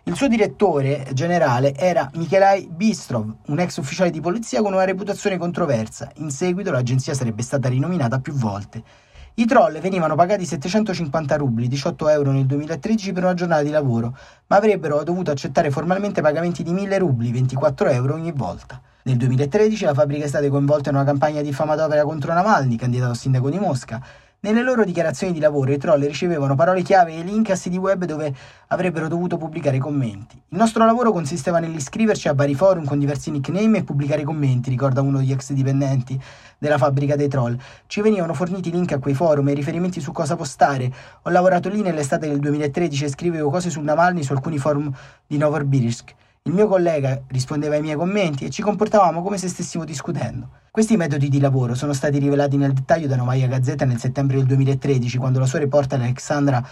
il 0.06 0.16
suo 0.16 0.28
direttore 0.28 1.08
generale 1.14 1.74
era 1.74 2.10
Michelai 2.16 2.68
Bistrov, 2.70 3.36
un 3.46 3.58
ex 3.58 3.78
ufficiale 3.78 4.10
di 4.10 4.20
polizia 4.20 4.60
con 4.60 4.74
una 4.74 4.84
reputazione 4.84 5.38
controversa. 5.38 6.10
In 6.16 6.30
seguito 6.30 6.70
l'agenzia 6.70 7.14
sarebbe 7.14 7.42
stata 7.42 7.70
rinominata 7.70 8.20
più 8.20 8.34
volte. 8.34 8.82
I 9.36 9.46
troll 9.46 9.80
venivano 9.80 10.14
pagati 10.14 10.44
750 10.44 11.36
rubli, 11.36 11.68
18 11.68 12.08
euro 12.10 12.32
nel 12.32 12.44
2013 12.44 13.12
per 13.12 13.24
una 13.24 13.32
giornata 13.32 13.62
di 13.62 13.70
lavoro, 13.70 14.14
ma 14.48 14.56
avrebbero 14.56 15.02
dovuto 15.04 15.30
accettare 15.30 15.70
formalmente 15.70 16.20
pagamenti 16.20 16.62
di 16.62 16.74
1000 16.74 16.98
rubli, 16.98 17.32
24 17.32 17.88
euro 17.88 18.12
ogni 18.12 18.32
volta. 18.32 18.78
Nel 19.04 19.16
2013 19.16 19.86
la 19.86 19.94
fabbrica 19.94 20.26
è 20.26 20.28
stata 20.28 20.46
coinvolta 20.48 20.90
in 20.90 20.96
una 20.96 21.04
campagna 21.04 21.40
diffamatoria 21.40 22.04
contro 22.04 22.34
Navalny, 22.34 22.76
candidato 22.76 23.12
a 23.12 23.14
sindaco 23.14 23.48
di 23.48 23.58
Mosca, 23.58 24.02
nelle 24.44 24.62
loro 24.62 24.84
dichiarazioni 24.84 25.32
di 25.32 25.40
lavoro 25.40 25.72
i 25.72 25.78
troll 25.78 26.04
ricevevano 26.06 26.54
parole 26.54 26.82
chiave 26.82 27.14
e 27.14 27.22
link 27.22 27.48
a 27.48 27.54
siti 27.54 27.78
web 27.78 28.04
dove 28.04 28.34
avrebbero 28.68 29.08
dovuto 29.08 29.38
pubblicare 29.38 29.78
commenti. 29.78 30.36
Il 30.36 30.58
nostro 30.58 30.84
lavoro 30.84 31.12
consisteva 31.12 31.60
nell'iscriverci 31.60 32.28
a 32.28 32.34
vari 32.34 32.54
forum 32.54 32.84
con 32.84 32.98
diversi 32.98 33.30
nickname 33.30 33.78
e 33.78 33.84
pubblicare 33.84 34.22
commenti, 34.22 34.68
ricorda 34.68 35.00
uno 35.00 35.16
degli 35.16 35.32
ex 35.32 35.52
dipendenti 35.52 36.20
della 36.58 36.76
fabbrica 36.76 37.16
dei 37.16 37.28
troll. 37.28 37.58
Ci 37.86 38.02
venivano 38.02 38.34
forniti 38.34 38.70
link 38.70 38.92
a 38.92 38.98
quei 38.98 39.14
forum 39.14 39.48
e 39.48 39.54
riferimenti 39.54 39.98
su 40.00 40.12
cosa 40.12 40.36
postare. 40.36 40.92
Ho 41.22 41.30
lavorato 41.30 41.70
lì 41.70 41.80
nell'estate 41.80 42.28
del 42.28 42.38
2013 42.38 43.04
e 43.04 43.08
scrivevo 43.08 43.48
cose 43.48 43.70
sul 43.70 43.84
Navalny 43.84 44.22
su 44.22 44.32
alcuni 44.32 44.58
forum 44.58 44.92
di 45.26 45.38
Novosibirsk. 45.38 46.14
Il 46.46 46.52
mio 46.52 46.68
collega 46.68 47.22
rispondeva 47.28 47.74
ai 47.74 47.80
miei 47.80 47.96
commenti 47.96 48.44
e 48.44 48.50
ci 48.50 48.60
comportavamo 48.60 49.22
come 49.22 49.38
se 49.38 49.48
stessimo 49.48 49.82
discutendo. 49.82 50.50
Questi 50.70 50.94
metodi 50.94 51.30
di 51.30 51.40
lavoro 51.40 51.74
sono 51.74 51.94
stati 51.94 52.18
rivelati 52.18 52.58
nel 52.58 52.74
dettaglio 52.74 53.06
da 53.06 53.16
Novaya 53.16 53.46
Gazzetta 53.46 53.86
nel 53.86 53.98
settembre 53.98 54.36
del 54.36 54.44
2013, 54.44 55.16
quando 55.16 55.38
la 55.38 55.46
sua 55.46 55.60
reporter 55.60 55.98
Alexandra 55.98 56.62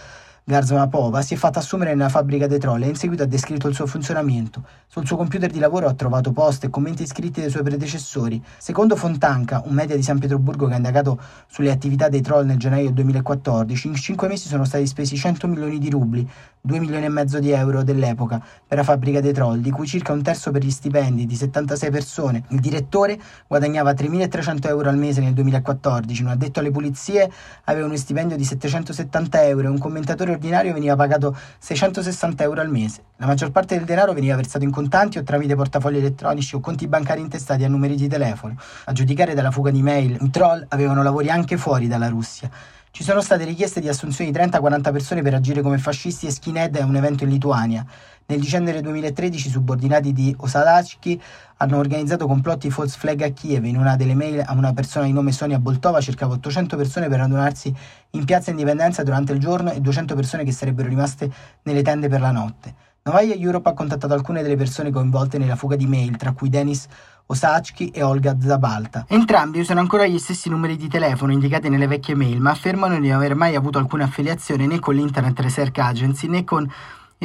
Garzmapova 0.45 1.21
si 1.21 1.35
è 1.35 1.37
fatta 1.37 1.59
assumere 1.59 1.91
nella 1.95 2.09
fabbrica 2.09 2.47
dei 2.47 2.59
troll 2.59 2.83
e 2.83 2.87
in 2.87 2.95
seguito 2.95 3.23
ha 3.23 3.25
descritto 3.25 3.69
il 3.69 3.73
suo 3.73 3.87
funzionamento. 3.87 4.63
Sul 4.87 5.07
suo 5.07 5.15
computer 5.15 5.49
di 5.49 5.57
lavoro 5.57 5.87
ha 5.87 5.93
trovato 5.93 6.33
post 6.33 6.65
e 6.65 6.69
commenti 6.69 7.07
scritti 7.07 7.39
dai 7.39 7.49
suoi 7.49 7.63
predecessori. 7.63 8.43
Secondo 8.57 8.97
Fontanca, 8.97 9.63
un 9.65 9.73
media 9.73 9.95
di 9.95 10.03
San 10.03 10.19
Pietroburgo 10.19 10.67
che 10.67 10.73
ha 10.73 10.77
indagato 10.77 11.17
sulle 11.47 11.71
attività 11.71 12.09
dei 12.09 12.21
troll 12.21 12.45
nel 12.45 12.57
gennaio 12.57 12.91
2014, 12.91 13.87
in 13.87 13.95
cinque 13.95 14.27
mesi 14.27 14.49
sono 14.49 14.65
stati 14.65 14.85
spesi 14.85 15.15
100 15.15 15.47
milioni 15.47 15.79
di 15.79 15.89
rubli, 15.89 16.29
2 16.65 16.79
milioni 16.79 17.03
e 17.03 17.09
mezzo 17.09 17.39
di 17.39 17.51
euro 17.51 17.83
dell'epoca 17.83 18.41
per 18.65 18.77
la 18.77 18.85
fabbrica 18.85 19.19
dei 19.19 19.33
troll, 19.33 19.57
di 19.57 19.69
cui 19.69 19.85
circa 19.85 20.13
un 20.13 20.21
terzo 20.21 20.49
per 20.49 20.63
gli 20.63 20.71
stipendi 20.71 21.25
di 21.25 21.35
76 21.35 21.91
persone. 21.91 22.43
Il 22.51 22.61
direttore 22.61 23.19
guadagnava 23.47 23.91
3.300 23.91 24.67
euro 24.67 24.87
al 24.87 24.95
mese 24.95 25.19
nel 25.19 25.33
2014, 25.33 26.21
un 26.21 26.29
addetto 26.29 26.61
alle 26.61 26.71
pulizie 26.71 27.29
aveva 27.65 27.85
uno 27.85 27.97
stipendio 27.97 28.37
di 28.37 28.45
770 28.45 29.43
euro 29.43 29.67
e 29.67 29.71
un 29.71 29.77
commentatore 29.77 30.31
ordinario 30.31 30.71
veniva 30.71 30.95
pagato 30.95 31.35
660 31.59 32.43
euro 32.43 32.61
al 32.61 32.69
mese. 32.69 33.03
La 33.17 33.25
maggior 33.25 33.51
parte 33.51 33.75
del 33.75 33.83
denaro 33.83 34.13
veniva 34.13 34.37
versato 34.37 34.63
in 34.63 34.71
contanti 34.71 35.17
o 35.17 35.23
tramite 35.23 35.55
portafogli 35.55 35.97
elettronici 35.97 36.55
o 36.55 36.61
conti 36.61 36.87
bancari 36.87 37.19
intestati 37.19 37.65
a 37.65 37.67
numeri 37.67 37.95
di 37.95 38.07
telefono. 38.07 38.55
A 38.85 38.93
giudicare 38.93 39.33
dalla 39.33 39.51
fuga 39.51 39.69
di 39.69 39.81
mail, 39.81 40.17
i 40.21 40.29
troll 40.29 40.65
avevano 40.69 41.03
lavori 41.03 41.29
anche 41.29 41.57
fuori 41.57 41.89
dalla 41.89 42.07
Russia. 42.07 42.49
Ci 42.95 43.01
sono 43.01 43.21
state 43.21 43.43
richieste 43.43 43.79
di 43.79 43.87
assunzioni 43.87 44.29
di 44.29 44.37
30-40 44.37 44.91
persone 44.91 45.23
per 45.23 45.33
agire 45.33 45.63
come 45.63 45.79
fascisti 45.79 46.27
e 46.27 46.31
skinhead 46.31 46.75
a 46.75 46.85
un 46.85 46.95
evento 46.95 47.23
in 47.23 47.31
Lituania. 47.31 47.83
Nel 48.27 48.39
dicembre 48.39 48.81
2013 48.81 49.47
i 49.47 49.49
subordinati 49.49 50.13
di 50.13 50.31
Osadachki 50.37 51.19
hanno 51.57 51.79
organizzato 51.79 52.27
complotti 52.27 52.69
false 52.69 52.99
flag 52.99 53.23
a 53.23 53.29
Kiev. 53.29 53.65
In 53.65 53.77
una 53.77 53.95
delle 53.95 54.13
mail 54.13 54.43
a 54.45 54.53
una 54.53 54.73
persona 54.73 55.05
di 55.05 55.11
nome 55.11 55.31
Sonia 55.31 55.57
Boltova 55.57 56.01
cercava 56.01 56.35
800 56.35 56.77
persone 56.77 57.07
per 57.07 57.17
radunarsi 57.17 57.75
in 58.11 58.25
piazza 58.25 58.51
Indipendenza 58.51 59.01
durante 59.01 59.33
il 59.33 59.39
giorno 59.39 59.71
e 59.71 59.81
200 59.81 60.13
persone 60.13 60.43
che 60.43 60.51
sarebbero 60.51 60.87
rimaste 60.87 61.33
nelle 61.63 61.81
tende 61.81 62.07
per 62.09 62.21
la 62.21 62.29
notte. 62.29 62.75
Novaya 63.05 63.35
Europe 63.35 63.67
ha 63.67 63.73
contattato 63.73 64.13
alcune 64.13 64.41
delle 64.41 64.55
persone 64.55 64.89
coinvolte 64.89 65.37
nella 65.37 65.57
fuga 65.57 65.75
di 65.75 65.87
mail, 65.87 66.15
tra 66.15 66.31
cui 66.31 66.47
Denis 66.47 66.87
Osachki 67.25 67.89
e 67.89 68.01
Olga 68.01 68.37
Zabalta. 68.39 69.03
Entrambi 69.09 69.59
usano 69.59 69.81
ancora 69.81 70.07
gli 70.07 70.17
stessi 70.17 70.47
numeri 70.47 70.77
di 70.77 70.87
telefono 70.87 71.33
indicati 71.33 71.67
nelle 71.67 71.87
vecchie 71.87 72.15
mail, 72.15 72.39
ma 72.39 72.51
affermano 72.51 72.97
di 73.01 73.09
non 73.09 73.17
aver 73.17 73.35
mai 73.35 73.57
avuto 73.57 73.77
alcuna 73.77 74.05
affiliazione 74.05 74.67
né 74.67 74.79
con 74.79 74.95
l'Internet 74.95 75.37
Research 75.37 75.77
Agency 75.79 76.29
né 76.29 76.45
con 76.45 76.65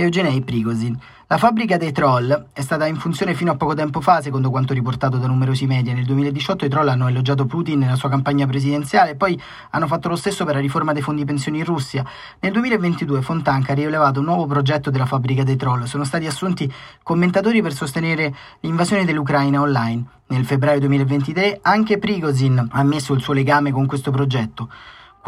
Eugenei 0.01 0.43
Prigozhin. 0.43 0.97
La 1.27 1.39
fabbrica 1.39 1.77
dei 1.77 1.93
troll 1.93 2.47
è 2.53 2.61
stata 2.61 2.87
in 2.87 2.97
funzione 2.97 3.35
fino 3.35 3.51
a 3.51 3.57
poco 3.57 3.75
tempo 3.75 4.01
fa, 4.01 4.23
secondo 4.23 4.49
quanto 4.49 4.73
riportato 4.73 5.19
da 5.19 5.27
numerosi 5.27 5.67
media. 5.67 5.93
Nel 5.93 6.05
2018 6.05 6.65
i 6.65 6.69
troll 6.69 6.89
hanno 6.89 7.09
elogiato 7.09 7.47
Putin 7.47 7.81
nella 7.81 7.97
sua 7.97 8.09
campagna 8.09 8.47
presidenziale 8.47 9.11
e 9.11 9.15
poi 9.17 9.39
hanno 9.71 9.87
fatto 9.89 10.09
lo 10.09 10.17
stesso 10.17 10.45
per 10.45 10.55
la 10.55 10.61
riforma 10.61 10.93
dei 10.93 11.03
fondi 11.03 11.25
pensioni 11.25 11.59
in 11.59 11.65
Russia. 11.65 12.05
Nel 12.41 12.53
2022 12.53 13.21
Fontanca 13.23 13.73
ha 13.73 13.75
rilevato 13.75 14.21
un 14.21 14.27
nuovo 14.27 14.47
progetto 14.47 14.91
della 14.91 15.05
fabbrica 15.05 15.43
dei 15.43 15.57
troll. 15.57 15.83
Sono 15.85 16.05
stati 16.05 16.27
assunti 16.27 16.73
commentatori 17.03 17.61
per 17.61 17.73
sostenere 17.73 18.33
l'invasione 18.61 19.05
dell'Ucraina 19.05 19.61
online. 19.61 20.05
Nel 20.29 20.47
febbraio 20.47 20.79
2023 20.79 21.59
anche 21.61 21.99
Prigozhin 21.99 22.69
ha 22.71 22.79
ammesso 22.79 23.13
il 23.13 23.21
suo 23.21 23.33
legame 23.35 23.73
con 23.73 23.87
questo 23.87 24.11
progetto. 24.13 24.71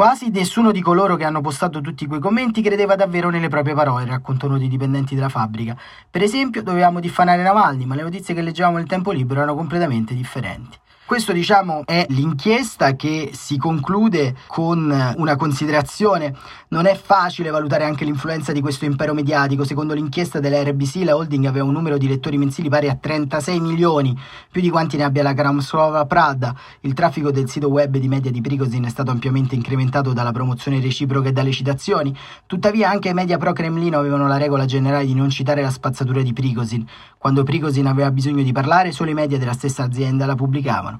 Quasi 0.00 0.30
nessuno 0.30 0.72
di 0.72 0.80
coloro 0.80 1.16
che 1.16 1.24
hanno 1.24 1.42
postato 1.42 1.82
tutti 1.82 2.06
quei 2.06 2.20
commenti 2.20 2.62
credeva 2.62 2.96
davvero 2.96 3.28
nelle 3.28 3.48
proprie 3.48 3.74
parole, 3.74 4.06
raccontano 4.06 4.56
i 4.56 4.66
dipendenti 4.66 5.14
della 5.14 5.28
fabbrica. 5.28 5.76
Per 6.10 6.22
esempio, 6.22 6.62
dovevamo 6.62 7.00
diffamare 7.00 7.42
Navalny, 7.42 7.84
ma 7.84 7.96
le 7.96 8.04
notizie 8.04 8.32
che 8.32 8.40
leggevamo 8.40 8.78
nel 8.78 8.86
tempo 8.86 9.10
libero 9.10 9.40
erano 9.42 9.54
completamente 9.54 10.14
differenti. 10.14 10.78
Questo 11.10 11.32
diciamo 11.32 11.82
è 11.86 12.06
l'inchiesta 12.10 12.94
che 12.94 13.30
si 13.32 13.56
conclude 13.56 14.36
con 14.46 15.14
una 15.16 15.34
considerazione. 15.34 16.32
Non 16.68 16.86
è 16.86 16.94
facile 16.94 17.50
valutare 17.50 17.82
anche 17.82 18.04
l'influenza 18.04 18.52
di 18.52 18.60
questo 18.60 18.84
impero 18.84 19.12
mediatico. 19.12 19.64
Secondo 19.64 19.92
l'inchiesta 19.92 20.38
dell'RBC 20.38 21.02
la 21.02 21.16
holding 21.16 21.46
aveva 21.46 21.64
un 21.64 21.72
numero 21.72 21.98
di 21.98 22.06
lettori 22.06 22.38
mensili 22.38 22.68
pari 22.68 22.88
a 22.88 22.94
36 22.94 23.58
milioni, 23.58 24.16
più 24.52 24.60
di 24.60 24.70
quanti 24.70 24.96
ne 24.98 25.02
abbia 25.02 25.24
la 25.24 25.34
Kramslova 25.34 26.06
Prada. 26.06 26.54
Il 26.82 26.94
traffico 26.94 27.32
del 27.32 27.50
sito 27.50 27.66
web 27.66 27.96
di 27.96 28.06
media 28.06 28.30
di 28.30 28.40
Prigozhin 28.40 28.84
è 28.84 28.88
stato 28.88 29.10
ampiamente 29.10 29.56
incrementato 29.56 30.12
dalla 30.12 30.30
promozione 30.30 30.80
reciproca 30.80 31.30
e 31.30 31.32
dalle 31.32 31.50
citazioni. 31.50 32.16
Tuttavia 32.46 32.88
anche 32.88 33.08
i 33.08 33.14
media 33.14 33.36
pro 33.36 33.52
Cremlino 33.52 33.98
avevano 33.98 34.28
la 34.28 34.36
regola 34.36 34.64
generale 34.64 35.06
di 35.06 35.14
non 35.14 35.28
citare 35.28 35.60
la 35.60 35.70
spazzatura 35.70 36.22
di 36.22 36.32
Prigozhin. 36.32 36.86
Quando 37.18 37.42
Prigozhin 37.42 37.86
aveva 37.86 38.12
bisogno 38.12 38.44
di 38.44 38.52
parlare, 38.52 38.92
solo 38.92 39.10
i 39.10 39.14
media 39.14 39.38
della 39.38 39.54
stessa 39.54 39.82
azienda 39.82 40.24
la 40.24 40.36
pubblicavano. 40.36 40.99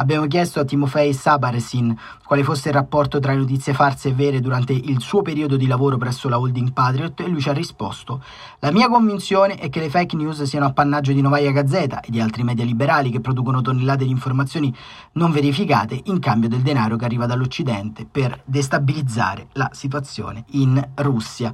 Abbiamo 0.00 0.28
chiesto 0.28 0.60
a 0.60 0.64
Timofei 0.64 1.12
Sabaresin 1.12 1.92
quale 2.24 2.44
fosse 2.44 2.68
il 2.68 2.74
rapporto 2.74 3.18
tra 3.18 3.32
le 3.32 3.38
notizie 3.38 3.74
false 3.74 4.10
e 4.10 4.12
vere 4.12 4.38
durante 4.38 4.72
il 4.72 5.00
suo 5.00 5.22
periodo 5.22 5.56
di 5.56 5.66
lavoro 5.66 5.96
presso 5.96 6.28
la 6.28 6.38
holding 6.38 6.72
Patriot 6.72 7.18
e 7.18 7.26
lui 7.26 7.40
ci 7.40 7.48
ha 7.48 7.52
risposto 7.52 8.22
La 8.60 8.70
mia 8.70 8.88
convinzione 8.88 9.56
è 9.56 9.68
che 9.68 9.80
le 9.80 9.90
fake 9.90 10.14
news 10.14 10.44
siano 10.44 10.66
appannaggio 10.66 11.10
di 11.10 11.20
Novaya 11.20 11.50
Gazeta 11.50 11.98
e 11.98 12.12
di 12.12 12.20
altri 12.20 12.44
media 12.44 12.64
liberali 12.64 13.10
che 13.10 13.18
producono 13.18 13.60
tonnellate 13.60 14.04
di 14.04 14.10
informazioni 14.10 14.72
non 15.14 15.32
verificate 15.32 16.00
in 16.04 16.20
cambio 16.20 16.48
del 16.48 16.60
denaro 16.60 16.94
che 16.94 17.04
arriva 17.04 17.26
dall'Occidente 17.26 18.06
per 18.08 18.40
destabilizzare 18.44 19.48
la 19.54 19.70
situazione 19.72 20.44
in 20.50 20.80
Russia. 20.94 21.52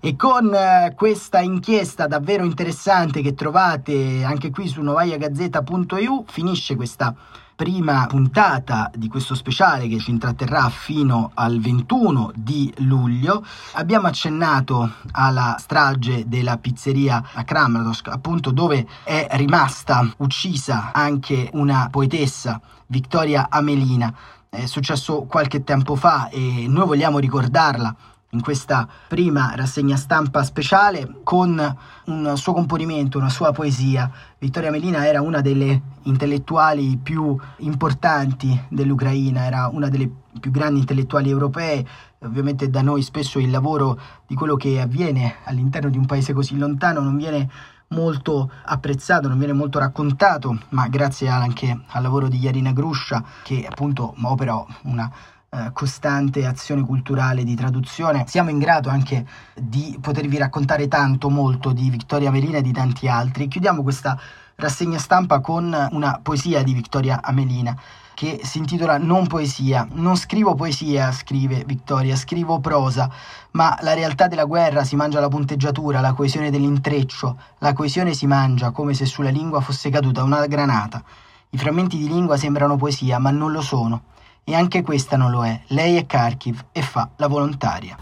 E 0.00 0.16
con 0.16 0.52
eh, 0.52 0.92
questa 0.96 1.38
inchiesta 1.38 2.08
davvero 2.08 2.44
interessante 2.44 3.22
che 3.22 3.34
trovate 3.34 4.24
anche 4.24 4.50
qui 4.50 4.66
su 4.66 4.82
novaiagazeta.eu 4.82 6.24
finisce 6.26 6.74
questa 6.74 7.14
prima 7.56 8.04
puntata 8.06 8.90
di 8.94 9.08
questo 9.08 9.34
speciale 9.34 9.88
che 9.88 9.98
ci 9.98 10.10
intratterrà 10.10 10.68
fino 10.68 11.30
al 11.32 11.58
21 11.58 12.32
di 12.34 12.72
luglio. 12.80 13.42
Abbiamo 13.72 14.08
accennato 14.08 14.92
alla 15.12 15.56
strage 15.58 16.28
della 16.28 16.58
pizzeria 16.58 17.30
a 17.32 17.44
Kramatorsk, 17.44 18.08
appunto 18.08 18.50
dove 18.50 18.86
è 19.02 19.26
rimasta 19.32 20.06
uccisa 20.18 20.90
anche 20.92 21.48
una 21.54 21.88
poetessa, 21.90 22.60
Vittoria 22.88 23.46
Amelina. 23.48 24.14
È 24.50 24.66
successo 24.66 25.22
qualche 25.22 25.64
tempo 25.64 25.96
fa 25.96 26.28
e 26.28 26.66
noi 26.68 26.86
vogliamo 26.86 27.18
ricordarla 27.18 27.96
in 28.30 28.42
questa 28.42 28.88
prima 29.08 29.52
rassegna 29.54 29.96
stampa 29.96 30.42
speciale 30.42 31.20
con 31.22 31.76
un 32.06 32.36
suo 32.36 32.52
componimento, 32.52 33.18
una 33.18 33.28
sua 33.28 33.52
poesia. 33.52 34.10
Vittoria 34.38 34.70
Melina 34.70 35.06
era 35.06 35.22
una 35.22 35.40
delle 35.40 35.80
intellettuali 36.02 36.96
più 36.96 37.38
importanti 37.58 38.60
dell'Ucraina, 38.68 39.46
era 39.46 39.68
una 39.72 39.88
delle 39.88 40.10
più 40.40 40.50
grandi 40.50 40.80
intellettuali 40.80 41.30
europee. 41.30 41.86
Ovviamente 42.20 42.68
da 42.68 42.82
noi 42.82 43.02
spesso 43.02 43.38
il 43.38 43.50
lavoro 43.50 43.98
di 44.26 44.34
quello 44.34 44.56
che 44.56 44.80
avviene 44.80 45.36
all'interno 45.44 45.88
di 45.88 45.98
un 45.98 46.06
paese 46.06 46.32
così 46.32 46.58
lontano 46.58 47.00
non 47.00 47.16
viene 47.16 47.48
molto 47.88 48.50
apprezzato, 48.64 49.28
non 49.28 49.38
viene 49.38 49.52
molto 49.52 49.78
raccontato, 49.78 50.58
ma 50.70 50.88
grazie 50.88 51.28
anche 51.28 51.82
al 51.86 52.02
lavoro 52.02 52.26
di 52.28 52.38
Yarina 52.38 52.72
Gruscia 52.72 53.22
che 53.44 53.64
appunto 53.68 54.14
opera 54.22 54.64
una 54.82 55.10
eh, 55.48 55.70
costante 55.72 56.46
azione 56.46 56.82
culturale 56.82 57.44
di 57.44 57.54
traduzione. 57.54 58.24
Siamo 58.26 58.50
in 58.50 58.58
grado 58.58 58.88
anche 58.88 59.26
di 59.54 59.96
potervi 60.00 60.36
raccontare 60.38 60.88
tanto, 60.88 61.30
molto 61.30 61.72
di 61.72 61.88
Vittoria 61.90 62.30
Melina 62.30 62.58
e 62.58 62.62
di 62.62 62.72
tanti 62.72 63.08
altri. 63.08 63.48
Chiudiamo 63.48 63.82
questa 63.82 64.18
rassegna 64.56 64.98
stampa 64.98 65.40
con 65.40 65.88
una 65.92 66.18
poesia 66.22 66.62
di 66.62 66.72
Vittoria 66.72 67.20
Amelina 67.22 67.78
che 68.16 68.40
si 68.42 68.56
intitola 68.56 68.96
Non 68.96 69.26
poesia. 69.26 69.86
Non 69.92 70.16
scrivo 70.16 70.54
poesia, 70.54 71.12
scrive 71.12 71.64
Vittoria, 71.66 72.16
scrivo 72.16 72.60
prosa, 72.60 73.10
ma 73.52 73.76
la 73.82 73.92
realtà 73.92 74.26
della 74.26 74.46
guerra 74.46 74.84
si 74.84 74.96
mangia 74.96 75.20
la 75.20 75.28
punteggiatura, 75.28 76.00
la 76.00 76.14
coesione 76.14 76.50
dell'intreccio, 76.50 77.36
la 77.58 77.74
coesione 77.74 78.14
si 78.14 78.26
mangia 78.26 78.70
come 78.70 78.94
se 78.94 79.04
sulla 79.04 79.28
lingua 79.28 79.60
fosse 79.60 79.90
caduta 79.90 80.22
una 80.22 80.46
granata. 80.46 81.04
I 81.50 81.58
frammenti 81.58 81.98
di 81.98 82.08
lingua 82.08 82.38
sembrano 82.38 82.76
poesia, 82.76 83.18
ma 83.18 83.30
non 83.30 83.52
lo 83.52 83.60
sono. 83.60 84.02
E 84.48 84.54
anche 84.54 84.82
questa 84.82 85.16
non 85.16 85.32
lo 85.32 85.44
è. 85.44 85.60
Lei 85.70 85.96
è 85.96 86.06
Kharkiv 86.06 86.66
e 86.70 86.80
fa 86.80 87.10
la 87.16 87.26
volontaria. 87.26 87.98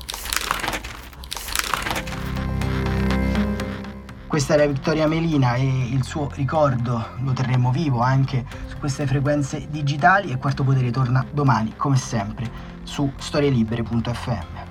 Questa 4.27 4.53
era 4.53 4.67
Vittoria 4.67 5.09
Melina 5.09 5.55
e 5.55 5.65
il 5.65 6.05
suo 6.05 6.31
ricordo 6.35 7.13
lo 7.21 7.33
terremo 7.33 7.71
vivo 7.71 8.01
anche 8.01 8.45
su 8.67 8.77
queste 8.77 9.07
frequenze 9.07 9.69
digitali 9.71 10.33
e 10.33 10.37
Quarto 10.37 10.65
Potere 10.65 10.91
torna 10.91 11.25
domani, 11.33 11.77
come 11.77 11.97
sempre, 11.97 12.51
su 12.83 13.11
storielibere.fm. 13.17 14.63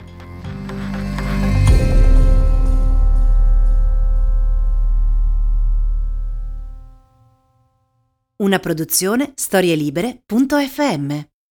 Una 8.36 8.60
produzione 8.60 9.32
storielibere.fm 9.34 11.32